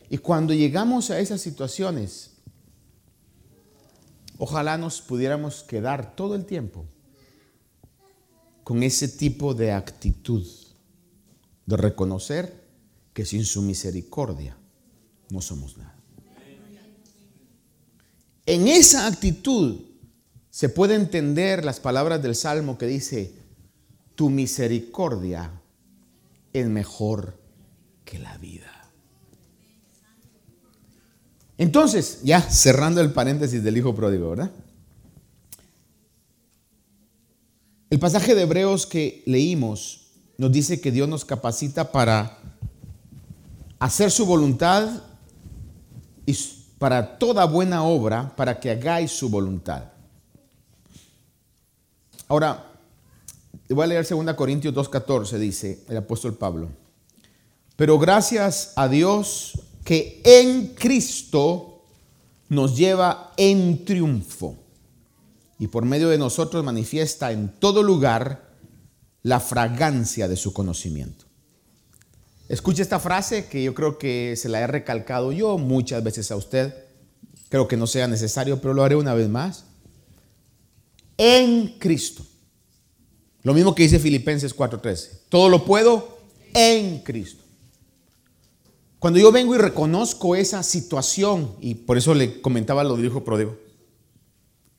Y 0.10 0.18
cuando 0.18 0.54
llegamos 0.54 1.12
a 1.12 1.20
esas 1.20 1.42
situaciones, 1.42 2.32
ojalá 4.38 4.78
nos 4.78 5.02
pudiéramos 5.02 5.64
quedar 5.64 6.16
todo 6.16 6.36
el 6.36 6.46
tiempo 6.46 6.86
con 8.64 8.84
ese 8.84 9.08
tipo 9.08 9.54
de 9.54 9.72
actitud 9.72 10.46
de 11.66 11.78
reconocer 11.78 12.68
que 13.14 13.26
sin 13.26 13.46
su 13.46 13.62
misericordia 13.62 14.58
no 15.30 15.42
somos 15.42 15.78
nada. 15.78 15.96
En 18.46 18.68
esa 18.68 19.06
actitud 19.06 19.82
se 20.50 20.70
puede 20.70 20.96
entender 20.96 21.64
las 21.64 21.80
palabras 21.80 22.22
del 22.24 22.36
Salmo 22.36 22.80
que 22.80 22.88
dice, 22.88 23.34
tu 24.16 24.32
misericordia 24.32 25.52
es 26.52 26.68
mejor 26.68 27.38
que 28.06 28.18
la 28.18 28.38
vida. 28.40 28.69
Entonces, 31.60 32.22
ya 32.24 32.42
cerrando 32.42 33.02
el 33.02 33.12
paréntesis 33.12 33.62
del 33.62 33.76
hijo 33.76 33.94
pródigo, 33.94 34.30
¿verdad? 34.30 34.50
El 37.90 38.00
pasaje 38.00 38.34
de 38.34 38.44
Hebreos 38.44 38.86
que 38.88 39.22
leímos 39.26 40.08
nos 40.38 40.54
dice 40.54 40.80
que 40.80 40.90
Dios 40.90 41.10
nos 41.10 41.26
capacita 41.26 41.92
para 41.92 42.38
hacer 43.78 44.10
su 44.10 44.26
voluntad 44.26 45.04
y 46.26 46.38
para 46.78 47.20
toda 47.20 47.44
buena 47.44 47.84
obra, 47.84 48.34
para 48.38 48.58
que 48.58 48.72
hagáis 48.72 49.12
su 49.12 49.30
voluntad. 49.30 49.84
Ahora, 52.30 52.72
voy 53.68 53.84
a 53.84 53.88
leer 53.88 54.08
2 54.08 54.34
Corintios 54.36 54.74
2.14, 54.74 55.38
dice 55.38 55.84
el 55.90 55.98
apóstol 55.98 56.38
Pablo. 56.38 56.70
Pero 57.76 58.00
gracias 58.00 58.72
a 58.78 58.88
Dios 58.88 59.60
que 59.90 60.22
en 60.24 60.76
Cristo 60.76 61.82
nos 62.50 62.78
lleva 62.78 63.34
en 63.38 63.86
triunfo 63.86 64.56
y 65.58 65.66
por 65.66 65.84
medio 65.84 66.10
de 66.10 66.20
nosotros 66.20 66.64
manifiesta 66.64 67.32
en 67.32 67.50
todo 67.58 67.82
lugar 67.82 68.52
la 69.24 69.40
fragancia 69.40 70.28
de 70.28 70.36
su 70.36 70.54
conocimiento. 70.54 71.26
Escuche 72.50 72.84
esta 72.84 73.00
frase 73.00 73.48
que 73.48 73.64
yo 73.64 73.74
creo 73.74 73.98
que 73.98 74.36
se 74.38 74.48
la 74.48 74.60
he 74.60 74.68
recalcado 74.68 75.32
yo 75.32 75.58
muchas 75.58 76.04
veces 76.04 76.30
a 76.30 76.36
usted. 76.36 76.72
Creo 77.50 77.68
que 77.68 77.76
no 77.76 77.88
sea 77.88 78.08
necesario, 78.08 78.62
pero 78.62 78.76
lo 78.76 78.84
haré 78.84 78.96
una 78.96 79.16
vez 79.16 79.28
más. 79.28 79.66
En 81.18 81.80
Cristo. 81.80 82.24
Lo 83.42 83.56
mismo 83.56 83.74
que 83.74 83.82
dice 83.82 83.98
Filipenses 83.98 84.56
4:13. 84.56 85.22
Todo 85.30 85.50
lo 85.50 85.66
puedo 85.66 86.20
en 86.54 87.00
Cristo. 87.00 87.49
Cuando 89.00 89.18
yo 89.20 89.32
vengo 89.32 89.56
y 89.56 89.58
reconozco 89.58 90.36
esa 90.36 90.62
situación, 90.62 91.56
y 91.62 91.74
por 91.76 91.98
eso 91.98 92.14
le 92.14 92.42
comentaba 92.42 92.84
lo 92.84 92.98
del 92.98 93.06
hijo 93.06 93.24
pródigo, 93.24 93.58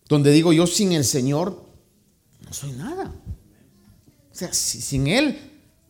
donde 0.08 0.30
digo 0.30 0.52
yo 0.52 0.66
sin 0.66 0.92
el 0.92 1.04
Señor 1.04 1.64
no 2.46 2.52
soy 2.52 2.72
nada. 2.72 3.12
O 4.30 4.34
sea, 4.34 4.52
sin 4.52 5.06
Él 5.06 5.38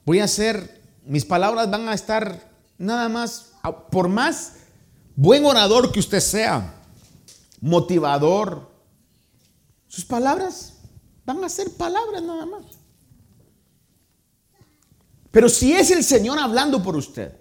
voy 0.04 0.20
a 0.20 0.28
ser, 0.28 0.80
mis 1.04 1.24
palabras 1.24 1.70
van 1.70 1.88
a 1.88 1.94
estar 1.94 2.50
nada 2.78 3.08
más, 3.08 3.52
por 3.90 4.08
más 4.08 4.54
buen 5.16 5.44
orador 5.44 5.90
que 5.90 6.00
usted 6.00 6.20
sea, 6.20 6.82
motivador, 7.60 8.70
sus 9.88 10.04
palabras 10.04 10.74
van 11.24 11.42
a 11.42 11.48
ser 11.48 11.70
palabras 11.72 12.22
nada 12.22 12.46
más. 12.46 12.64
Pero 15.30 15.48
si 15.48 15.72
es 15.72 15.90
el 15.90 16.04
Señor 16.04 16.38
hablando 16.38 16.82
por 16.82 16.96
usted, 16.96 17.40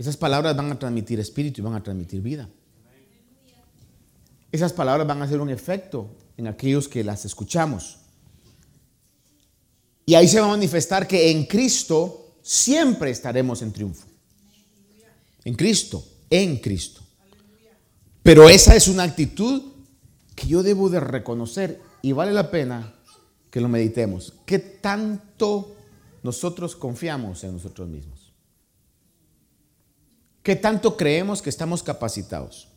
esas 0.00 0.16
palabras 0.16 0.56
van 0.56 0.72
a 0.72 0.78
transmitir 0.78 1.20
espíritu 1.20 1.60
y 1.60 1.64
van 1.64 1.74
a 1.74 1.82
transmitir 1.82 2.22
vida. 2.22 2.48
Esas 4.50 4.72
palabras 4.72 5.06
van 5.06 5.20
a 5.20 5.26
hacer 5.26 5.38
un 5.42 5.50
efecto 5.50 6.08
en 6.38 6.46
aquellos 6.46 6.88
que 6.88 7.04
las 7.04 7.26
escuchamos. 7.26 7.98
Y 10.06 10.14
ahí 10.14 10.26
se 10.26 10.40
va 10.40 10.46
a 10.46 10.56
manifestar 10.56 11.06
que 11.06 11.30
en 11.30 11.44
Cristo 11.44 12.38
siempre 12.40 13.10
estaremos 13.10 13.60
en 13.60 13.74
triunfo. 13.74 14.06
En 15.44 15.54
Cristo, 15.54 16.02
en 16.30 16.56
Cristo. 16.56 17.02
Pero 18.22 18.48
esa 18.48 18.74
es 18.74 18.88
una 18.88 19.02
actitud 19.02 19.62
que 20.34 20.46
yo 20.46 20.62
debo 20.62 20.88
de 20.88 21.00
reconocer 21.00 21.78
y 22.00 22.12
vale 22.12 22.32
la 22.32 22.50
pena 22.50 22.94
que 23.50 23.60
lo 23.60 23.68
meditemos. 23.68 24.32
¿Qué 24.46 24.60
tanto 24.60 25.76
nosotros 26.22 26.74
confiamos 26.74 27.44
en 27.44 27.52
nosotros 27.52 27.86
mismos? 27.86 28.19
¿Qué 30.42 30.56
tanto 30.56 30.96
creemos 30.96 31.42
que 31.42 31.50
estamos 31.50 31.82
capacitados? 31.82 32.68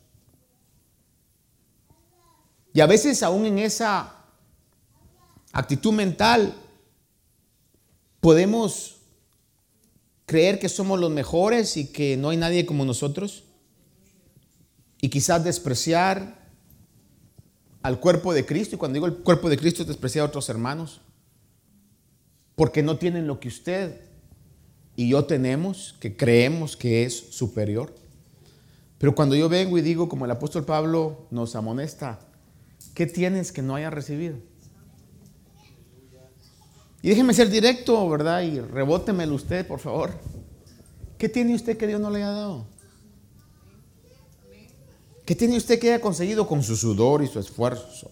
Y 2.72 2.80
a 2.80 2.86
veces 2.86 3.22
aún 3.22 3.46
en 3.46 3.58
esa 3.58 4.14
actitud 5.52 5.92
mental 5.92 6.54
podemos 8.20 8.96
creer 10.26 10.58
que 10.58 10.68
somos 10.68 10.98
los 10.98 11.10
mejores 11.10 11.76
y 11.76 11.86
que 11.86 12.16
no 12.16 12.30
hay 12.30 12.36
nadie 12.36 12.66
como 12.66 12.84
nosotros. 12.84 13.44
Y 15.00 15.08
quizás 15.08 15.44
despreciar 15.44 16.44
al 17.82 18.00
cuerpo 18.00 18.34
de 18.34 18.44
Cristo. 18.44 18.74
Y 18.74 18.78
cuando 18.78 18.94
digo 18.94 19.06
el 19.06 19.16
cuerpo 19.18 19.48
de 19.48 19.58
Cristo, 19.58 19.82
es 19.82 19.88
despreciar 19.88 20.24
a 20.24 20.28
otros 20.28 20.48
hermanos. 20.48 21.00
Porque 22.56 22.82
no 22.82 22.96
tienen 22.98 23.26
lo 23.26 23.38
que 23.38 23.48
usted 23.48 24.00
y 24.96 25.08
yo 25.08 25.24
tenemos, 25.24 25.96
que 26.00 26.16
creemos 26.16 26.76
que 26.76 27.04
es 27.04 27.16
superior. 27.16 27.94
Pero 28.98 29.14
cuando 29.14 29.34
yo 29.34 29.48
vengo 29.48 29.76
y 29.76 29.82
digo, 29.82 30.08
como 30.08 30.24
el 30.24 30.30
apóstol 30.30 30.64
Pablo 30.64 31.26
nos 31.30 31.56
amonesta, 31.56 32.20
¿qué 32.94 33.06
tienes 33.06 33.52
que 33.52 33.62
no 33.62 33.74
haya 33.74 33.90
recibido? 33.90 34.36
Y 37.02 37.08
déjeme 37.08 37.34
ser 37.34 37.50
directo, 37.50 38.08
¿verdad? 38.08 38.42
Y 38.42 38.60
rebótemelo 38.60 39.34
usted, 39.34 39.66
por 39.66 39.78
favor. 39.78 40.12
¿Qué 41.18 41.28
tiene 41.28 41.54
usted 41.54 41.76
que 41.76 41.86
Dios 41.86 42.00
no 42.00 42.10
le 42.10 42.18
haya 42.18 42.30
dado? 42.30 42.66
¿Qué 45.26 45.34
tiene 45.34 45.56
usted 45.56 45.78
que 45.78 45.88
haya 45.88 46.00
conseguido 46.00 46.46
con 46.46 46.62
su 46.62 46.76
sudor 46.76 47.22
y 47.22 47.26
su 47.26 47.38
esfuerzo? 47.38 48.10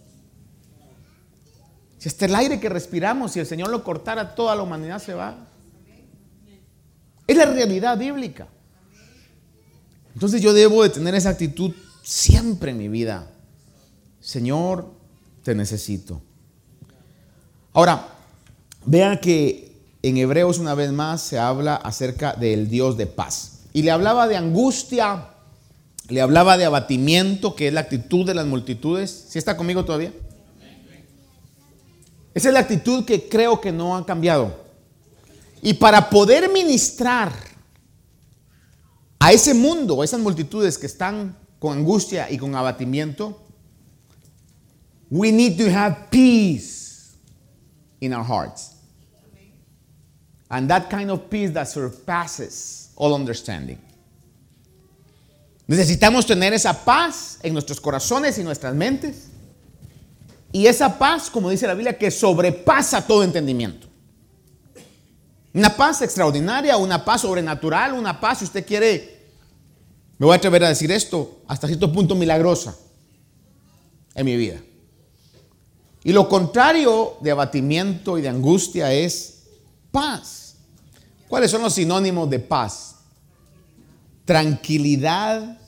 Si 1.98 2.08
hasta 2.08 2.24
el 2.24 2.34
aire 2.34 2.58
que 2.58 2.68
respiramos, 2.68 3.32
si 3.32 3.40
el 3.40 3.46
Señor 3.46 3.70
lo 3.70 3.84
cortara, 3.84 4.34
toda 4.34 4.56
la 4.56 4.62
humanidad 4.62 4.98
se 4.98 5.14
va. 5.14 5.51
Es 7.32 7.38
la 7.38 7.46
realidad 7.46 7.96
bíblica. 7.96 8.46
Entonces 10.12 10.42
yo 10.42 10.52
debo 10.52 10.82
de 10.82 10.90
tener 10.90 11.14
esa 11.14 11.30
actitud 11.30 11.72
siempre 12.02 12.72
en 12.72 12.76
mi 12.76 12.88
vida. 12.88 13.26
Señor, 14.20 14.92
te 15.42 15.54
necesito. 15.54 16.20
Ahora, 17.72 18.06
vean 18.84 19.18
que 19.18 19.80
en 20.02 20.18
Hebreos 20.18 20.58
una 20.58 20.74
vez 20.74 20.92
más 20.92 21.22
se 21.22 21.38
habla 21.38 21.76
acerca 21.76 22.34
del 22.34 22.68
Dios 22.68 22.98
de 22.98 23.06
paz. 23.06 23.60
Y 23.72 23.80
le 23.80 23.92
hablaba 23.92 24.28
de 24.28 24.36
angustia, 24.36 25.28
le 26.10 26.20
hablaba 26.20 26.58
de 26.58 26.66
abatimiento, 26.66 27.54
que 27.54 27.68
es 27.68 27.72
la 27.72 27.80
actitud 27.80 28.26
de 28.26 28.34
las 28.34 28.44
multitudes. 28.44 29.24
¿Sí 29.30 29.38
está 29.38 29.56
conmigo 29.56 29.86
todavía? 29.86 30.12
Esa 32.34 32.48
es 32.48 32.52
la 32.52 32.60
actitud 32.60 33.06
que 33.06 33.26
creo 33.26 33.58
que 33.58 33.72
no 33.72 33.96
ha 33.96 34.04
cambiado. 34.04 34.61
Y 35.62 35.74
para 35.74 36.10
poder 36.10 36.50
ministrar 36.50 37.32
a 39.20 39.32
ese 39.32 39.54
mundo, 39.54 40.02
a 40.02 40.04
esas 40.04 40.18
multitudes 40.18 40.76
que 40.76 40.86
están 40.86 41.36
con 41.60 41.78
angustia 41.78 42.28
y 42.28 42.36
con 42.36 42.56
abatimiento, 42.56 43.40
we 45.08 45.30
need 45.30 45.56
to 45.56 45.70
have 45.70 46.10
peace 46.10 47.12
in 48.00 48.12
our 48.12 48.24
hearts. 48.24 48.72
And 50.50 50.68
that 50.68 50.90
kind 50.90 51.10
of 51.12 51.30
peace 51.30 51.52
that 51.52 51.68
surpasses 51.68 52.90
all 52.96 53.14
understanding. 53.14 53.78
Necesitamos 55.68 56.26
tener 56.26 56.52
esa 56.52 56.74
paz 56.84 57.38
en 57.44 57.52
nuestros 57.52 57.80
corazones 57.80 58.36
y 58.38 58.42
nuestras 58.42 58.74
mentes. 58.74 59.28
Y 60.50 60.66
esa 60.66 60.98
paz, 60.98 61.30
como 61.30 61.48
dice 61.48 61.68
la 61.68 61.74
Biblia, 61.74 61.96
que 61.96 62.10
sobrepasa 62.10 63.06
todo 63.06 63.22
entendimiento. 63.22 63.91
Una 65.54 65.76
paz 65.76 66.02
extraordinaria, 66.02 66.76
una 66.76 67.04
paz 67.04 67.22
sobrenatural, 67.22 67.92
una 67.92 68.18
paz, 68.18 68.38
si 68.38 68.44
usted 68.44 68.66
quiere, 68.66 69.26
me 70.18 70.26
voy 70.26 70.34
a 70.34 70.36
atrever 70.36 70.64
a 70.64 70.68
decir 70.68 70.90
esto, 70.90 71.42
hasta 71.46 71.66
cierto 71.66 71.92
punto 71.92 72.14
milagrosa 72.14 72.76
en 74.14 74.24
mi 74.24 74.36
vida. 74.36 74.60
Y 76.04 76.12
lo 76.12 76.28
contrario 76.28 77.16
de 77.20 77.30
abatimiento 77.30 78.18
y 78.18 78.22
de 78.22 78.28
angustia 78.28 78.92
es 78.92 79.44
paz. 79.90 80.56
¿Cuáles 81.28 81.50
son 81.50 81.62
los 81.62 81.74
sinónimos 81.74 82.28
de 82.28 82.38
paz? 82.38 82.92
tranquilidad 84.24 85.58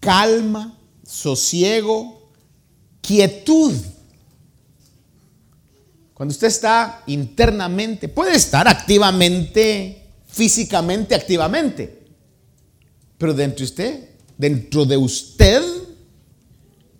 calma, 0.00 0.76
sosiego, 1.04 2.30
quietud. 3.00 3.74
Cuando 6.16 6.32
usted 6.32 6.46
está 6.46 7.02
internamente, 7.08 8.08
puede 8.08 8.36
estar 8.36 8.66
activamente, 8.66 10.14
físicamente, 10.26 11.14
activamente, 11.14 12.06
pero 13.18 13.34
dentro 13.34 13.58
de 13.58 13.64
usted, 13.64 14.08
dentro 14.38 14.86
de 14.86 14.96
usted, 14.96 15.62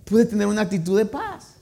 puede 0.05 0.27
tener 0.27 0.47
una 0.47 0.61
actitud 0.61 0.99
de 0.99 1.07
paz. 1.07 1.55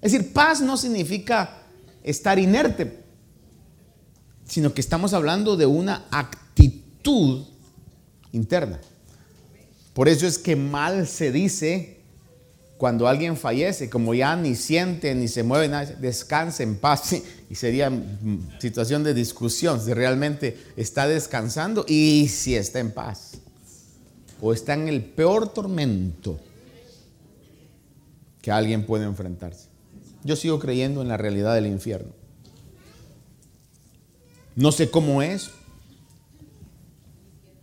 Es 0.00 0.12
decir, 0.12 0.32
paz 0.32 0.60
no 0.60 0.76
significa 0.76 1.64
estar 2.04 2.38
inerte, 2.38 3.02
sino 4.44 4.72
que 4.72 4.80
estamos 4.80 5.14
hablando 5.14 5.56
de 5.56 5.66
una 5.66 6.06
actitud 6.12 7.46
interna. 8.30 8.80
Por 9.92 10.08
eso 10.08 10.28
es 10.28 10.38
que 10.38 10.54
mal 10.54 11.08
se 11.08 11.32
dice 11.32 12.01
cuando 12.82 13.06
alguien 13.06 13.36
fallece, 13.36 13.88
como 13.88 14.12
ya 14.12 14.34
ni 14.34 14.56
siente 14.56 15.14
ni 15.14 15.28
se 15.28 15.44
mueve, 15.44 15.68
nada, 15.68 15.84
descanse 16.00 16.64
en 16.64 16.74
paz. 16.74 17.14
Y 17.48 17.54
sería 17.54 17.92
situación 18.58 19.04
de 19.04 19.14
discusión 19.14 19.80
si 19.80 19.94
realmente 19.94 20.58
está 20.76 21.06
descansando 21.06 21.84
y 21.86 22.26
si 22.26 22.56
está 22.56 22.80
en 22.80 22.90
paz. 22.90 23.34
O 24.40 24.52
está 24.52 24.74
en 24.74 24.88
el 24.88 25.04
peor 25.04 25.52
tormento 25.52 26.40
que 28.40 28.50
alguien 28.50 28.84
puede 28.84 29.04
enfrentarse. 29.04 29.68
Yo 30.24 30.34
sigo 30.34 30.58
creyendo 30.58 31.02
en 31.02 31.08
la 31.08 31.16
realidad 31.16 31.54
del 31.54 31.66
infierno. 31.66 32.10
No 34.56 34.72
sé 34.72 34.90
cómo 34.90 35.22
es, 35.22 35.52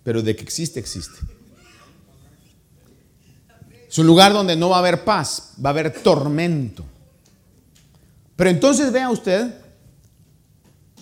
pero 0.06 0.22
de 0.22 0.38
que 0.38 0.44
existe, 0.44 0.80
existe. 0.80 1.20
Es 4.00 4.02
un 4.02 4.08
lugar 4.08 4.32
donde 4.32 4.56
no 4.56 4.70
va 4.70 4.78
a 4.78 4.80
haber 4.80 5.04
paz, 5.04 5.56
va 5.62 5.72
a 5.72 5.74
haber 5.74 5.92
tormento. 5.92 6.86
Pero 8.38 8.50
entonces 8.50 8.94
vea 8.94 9.10
usted 9.10 9.54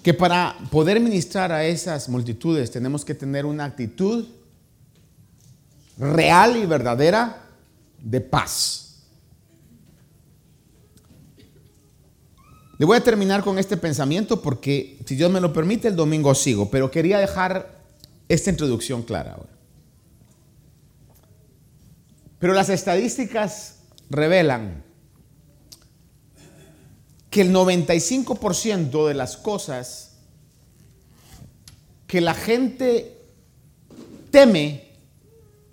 que 0.02 0.16
para 0.16 0.58
poder 0.72 1.00
ministrar 1.00 1.52
a 1.52 1.64
esas 1.64 2.10
multitudes 2.10 2.72
tenemos 2.72 3.06
que 3.06 3.14
tener 3.14 3.46
una 3.46 3.66
actitud 3.66 4.26
real 6.00 6.58
y 6.58 6.66
verdadera 6.66 7.44
de 8.02 8.20
paz. 8.20 9.04
Le 12.80 12.86
voy 12.88 12.98
a 12.98 13.04
terminar 13.04 13.44
con 13.44 13.60
este 13.60 13.78
pensamiento 13.78 14.42
porque, 14.42 14.98
si 15.06 15.16
Dios 15.16 15.30
me 15.30 15.40
lo 15.40 15.54
permite, 15.54 15.88
el 15.88 15.96
domingo 15.96 16.34
sigo, 16.34 16.72
pero 16.72 16.90
quería 16.90 17.20
dejar 17.20 17.80
esta 18.28 18.50
introducción 18.50 19.04
clara 19.04 19.34
ahora. 19.34 19.57
Pero 22.40 22.54
las 22.54 22.70
estadísticas 22.70 23.80
revelan 24.10 24.84
que 27.30 27.42
el 27.42 27.54
95% 27.54 29.08
de 29.08 29.14
las 29.14 29.38
cosas 29.38 30.18
que 32.08 32.22
la 32.22 32.34
gente 32.34 33.18
teme 34.32 34.88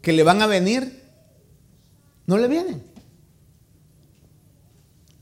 que 0.03 0.13
le 0.13 0.23
van 0.23 0.43
a 0.43 0.47
venir, 0.47 1.03
no 2.27 2.37
le 2.37 2.49
vienen. 2.49 2.83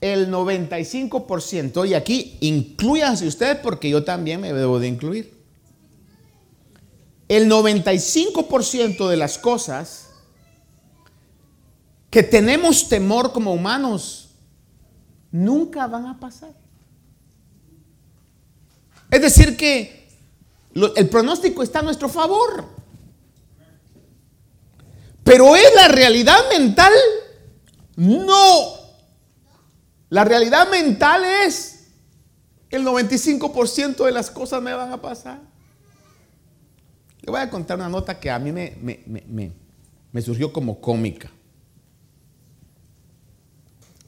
El 0.00 0.32
95%, 0.32 1.88
y 1.88 1.94
aquí 1.94 2.38
incluyanse 2.40 3.26
usted 3.26 3.60
porque 3.62 3.88
yo 3.88 4.02
también 4.02 4.40
me 4.40 4.52
debo 4.52 4.80
de 4.80 4.88
incluir. 4.88 5.34
El 7.28 7.48
95% 7.48 9.08
de 9.08 9.16
las 9.16 9.38
cosas 9.38 10.01
que 12.12 12.22
tenemos 12.22 12.90
temor 12.90 13.32
como 13.32 13.54
humanos, 13.54 14.28
nunca 15.30 15.86
van 15.86 16.04
a 16.04 16.20
pasar. 16.20 16.52
Es 19.10 19.22
decir, 19.22 19.56
que 19.56 20.10
el 20.74 21.08
pronóstico 21.08 21.62
está 21.62 21.78
a 21.78 21.82
nuestro 21.82 22.10
favor. 22.10 22.66
Pero 25.24 25.56
es 25.56 25.74
la 25.74 25.88
realidad 25.88 26.36
mental. 26.50 26.92
No. 27.96 28.74
La 30.10 30.24
realidad 30.24 30.68
mental 30.68 31.24
es 31.24 31.86
el 32.68 32.84
95% 32.84 34.04
de 34.04 34.12
las 34.12 34.30
cosas 34.30 34.60
me 34.60 34.74
van 34.74 34.92
a 34.92 35.00
pasar. 35.00 35.40
Le 37.22 37.30
voy 37.30 37.40
a 37.40 37.48
contar 37.48 37.78
una 37.78 37.88
nota 37.88 38.20
que 38.20 38.30
a 38.30 38.38
mí 38.38 38.52
me, 38.52 38.76
me 40.12 40.20
surgió 40.20 40.52
como 40.52 40.78
cómica 40.78 41.30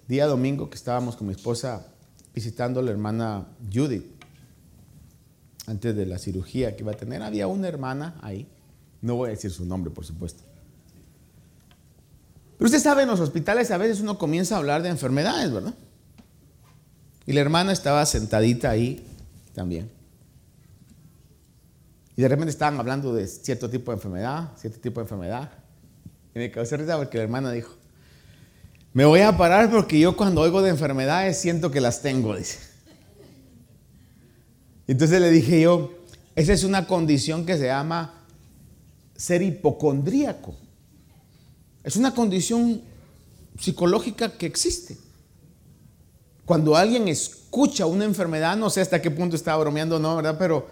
día 0.08 0.26
domingo 0.26 0.68
que 0.70 0.76
estábamos 0.76 1.16
con 1.16 1.26
mi 1.26 1.32
esposa 1.32 1.86
visitando 2.34 2.80
a 2.80 2.82
la 2.82 2.90
hermana 2.90 3.46
Judith, 3.72 4.04
antes 5.66 5.96
de 5.96 6.04
la 6.04 6.18
cirugía 6.18 6.76
que 6.76 6.82
iba 6.82 6.92
a 6.92 6.96
tener, 6.96 7.22
había 7.22 7.46
una 7.46 7.68
hermana 7.68 8.16
ahí, 8.20 8.46
no 9.00 9.16
voy 9.16 9.28
a 9.28 9.30
decir 9.30 9.50
su 9.50 9.64
nombre, 9.64 9.90
por 9.90 10.04
supuesto. 10.04 10.42
Pero 12.58 12.66
usted 12.66 12.80
sabe, 12.80 13.02
en 13.02 13.08
los 13.08 13.20
hospitales 13.20 13.70
a 13.70 13.78
veces 13.78 14.00
uno 14.00 14.18
comienza 14.18 14.54
a 14.54 14.58
hablar 14.58 14.82
de 14.82 14.88
enfermedades, 14.88 15.52
¿verdad? 15.52 15.74
Y 17.26 17.32
la 17.32 17.40
hermana 17.40 17.72
estaba 17.72 18.04
sentadita 18.04 18.70
ahí 18.70 19.06
también. 19.54 19.90
Y 22.16 22.22
de 22.22 22.28
repente 22.28 22.50
estaban 22.50 22.78
hablando 22.78 23.12
de 23.14 23.26
cierto 23.26 23.68
tipo 23.68 23.90
de 23.90 23.96
enfermedad, 23.96 24.52
cierto 24.56 24.78
tipo 24.80 25.00
de 25.00 25.04
enfermedad. 25.04 25.50
Y 26.34 26.38
me 26.38 26.50
causó 26.50 26.76
risa 26.76 26.96
porque 26.96 27.18
la 27.18 27.24
hermana 27.24 27.50
dijo, 27.50 27.74
me 28.94 29.04
voy 29.04 29.20
a 29.20 29.36
parar 29.36 29.70
porque 29.72 29.98
yo 29.98 30.16
cuando 30.16 30.40
oigo 30.40 30.62
de 30.62 30.70
enfermedades 30.70 31.36
siento 31.36 31.72
que 31.72 31.80
las 31.80 32.00
tengo, 32.00 32.36
dice. 32.36 32.60
Entonces 34.86 35.20
le 35.20 35.32
dije 35.32 35.62
yo, 35.62 35.92
esa 36.36 36.52
es 36.52 36.62
una 36.62 36.86
condición 36.86 37.44
que 37.44 37.58
se 37.58 37.66
llama 37.66 38.24
ser 39.16 39.42
hipocondríaco. 39.42 40.54
Es 41.82 41.96
una 41.96 42.14
condición 42.14 42.82
psicológica 43.58 44.38
que 44.38 44.46
existe. 44.46 44.96
Cuando 46.44 46.76
alguien 46.76 47.08
escucha 47.08 47.86
una 47.86 48.04
enfermedad, 48.04 48.56
no 48.56 48.70
sé 48.70 48.80
hasta 48.80 49.02
qué 49.02 49.10
punto 49.10 49.34
está 49.34 49.56
bromeando 49.56 49.96
o 49.96 49.98
no, 49.98 50.14
¿verdad? 50.14 50.36
Pero 50.38 50.68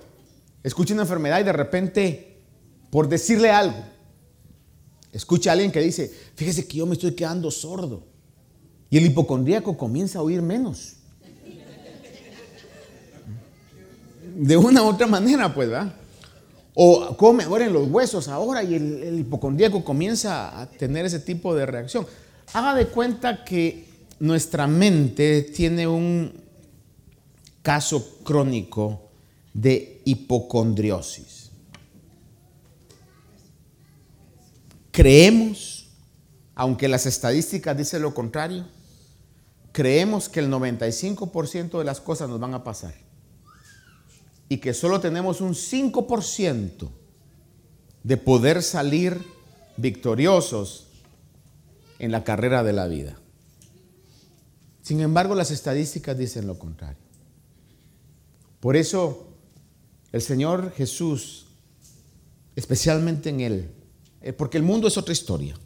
escucha 0.62 0.94
una 0.94 1.02
enfermedad 1.02 1.40
y 1.40 1.44
de 1.44 1.52
repente, 1.52 2.40
por 2.88 3.08
decirle 3.08 3.50
algo, 3.50 3.82
escucha 5.10 5.50
a 5.50 5.52
alguien 5.54 5.72
que 5.72 5.80
dice, 5.80 6.08
fíjese 6.36 6.68
que 6.68 6.76
yo 6.78 6.86
me 6.86 6.92
estoy 6.92 7.16
quedando 7.16 7.50
sordo. 7.50 8.11
Y 8.92 8.98
el 8.98 9.06
hipocondríaco 9.06 9.74
comienza 9.74 10.18
a 10.18 10.22
oír 10.22 10.42
menos. 10.42 10.96
De 14.36 14.54
una 14.54 14.82
u 14.82 14.88
otra 14.88 15.06
manera, 15.06 15.54
pues, 15.54 15.70
¿verdad? 15.70 15.94
O 16.74 17.16
come 17.16 17.44
ahora 17.44 17.66
los 17.70 17.88
huesos 17.88 18.28
ahora 18.28 18.62
y 18.62 18.74
el, 18.74 19.02
el 19.02 19.20
hipocondríaco 19.20 19.82
comienza 19.82 20.60
a 20.60 20.66
tener 20.68 21.06
ese 21.06 21.20
tipo 21.20 21.54
de 21.54 21.64
reacción. 21.64 22.06
Haga 22.52 22.74
de 22.74 22.88
cuenta 22.88 23.46
que 23.46 23.86
nuestra 24.20 24.66
mente 24.66 25.40
tiene 25.40 25.88
un 25.88 26.30
caso 27.62 28.18
crónico 28.22 29.08
de 29.54 30.02
hipocondriosis. 30.04 31.50
Creemos, 34.90 35.88
aunque 36.54 36.88
las 36.88 37.06
estadísticas 37.06 37.74
dicen 37.74 38.02
lo 38.02 38.12
contrario, 38.12 38.66
creemos 39.72 40.28
que 40.28 40.40
el 40.40 40.50
95% 40.50 41.78
de 41.78 41.84
las 41.84 42.00
cosas 42.00 42.28
nos 42.28 42.38
van 42.38 42.54
a 42.54 42.62
pasar 42.62 42.94
y 44.48 44.58
que 44.58 44.74
solo 44.74 45.00
tenemos 45.00 45.40
un 45.40 45.54
5% 45.54 46.90
de 48.02 48.16
poder 48.16 48.62
salir 48.62 49.18
victoriosos 49.76 50.88
en 51.98 52.12
la 52.12 52.24
carrera 52.24 52.62
de 52.62 52.72
la 52.72 52.86
vida. 52.86 53.18
Sin 54.82 55.00
embargo, 55.00 55.34
las 55.34 55.50
estadísticas 55.50 56.18
dicen 56.18 56.46
lo 56.46 56.58
contrario. 56.58 57.02
Por 58.60 58.76
eso, 58.76 59.28
el 60.10 60.20
Señor 60.20 60.72
Jesús, 60.72 61.46
especialmente 62.56 63.30
en 63.30 63.40
Él, 63.40 63.70
eh, 64.20 64.32
porque 64.32 64.58
el 64.58 64.64
mundo 64.64 64.88
es 64.88 64.98
otra 64.98 65.12
historia. 65.12 65.56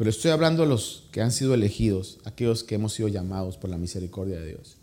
Pero 0.00 0.08
estoy 0.08 0.30
hablando 0.30 0.62
de 0.62 0.68
los 0.70 1.04
que 1.12 1.20
han 1.20 1.30
sido 1.30 1.52
elegidos, 1.52 2.20
aquellos 2.24 2.64
que 2.64 2.76
hemos 2.76 2.94
sido 2.94 3.08
llamados 3.08 3.58
por 3.58 3.68
la 3.68 3.76
misericordia 3.76 4.40
de 4.40 4.46
Dios. 4.46 4.78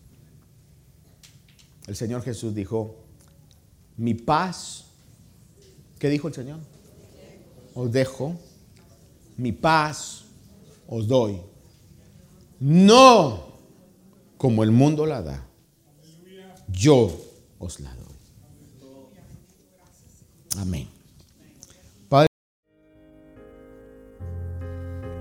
El 1.88 1.96
Señor 1.96 2.22
Jesús 2.22 2.54
dijo, 2.54 2.98
mi 3.98 4.14
paz, 4.14 4.86
¿qué 5.98 6.10
dijo 6.10 6.28
el 6.28 6.36
Señor? 6.36 6.60
Os 7.74 7.92
dejo, 7.92 8.40
mi 9.38 9.54
paz 9.54 10.26
os 10.88 11.08
doy. 11.08 11.42
No 12.60 13.54
como 14.38 14.62
el 14.64 14.70
mundo 14.70 15.08
la 15.08 15.24
da, 15.24 15.48
yo 16.68 17.12
os 17.58 17.80
la 17.80 17.96
doy. 17.96 18.16
Amén. 20.58 20.97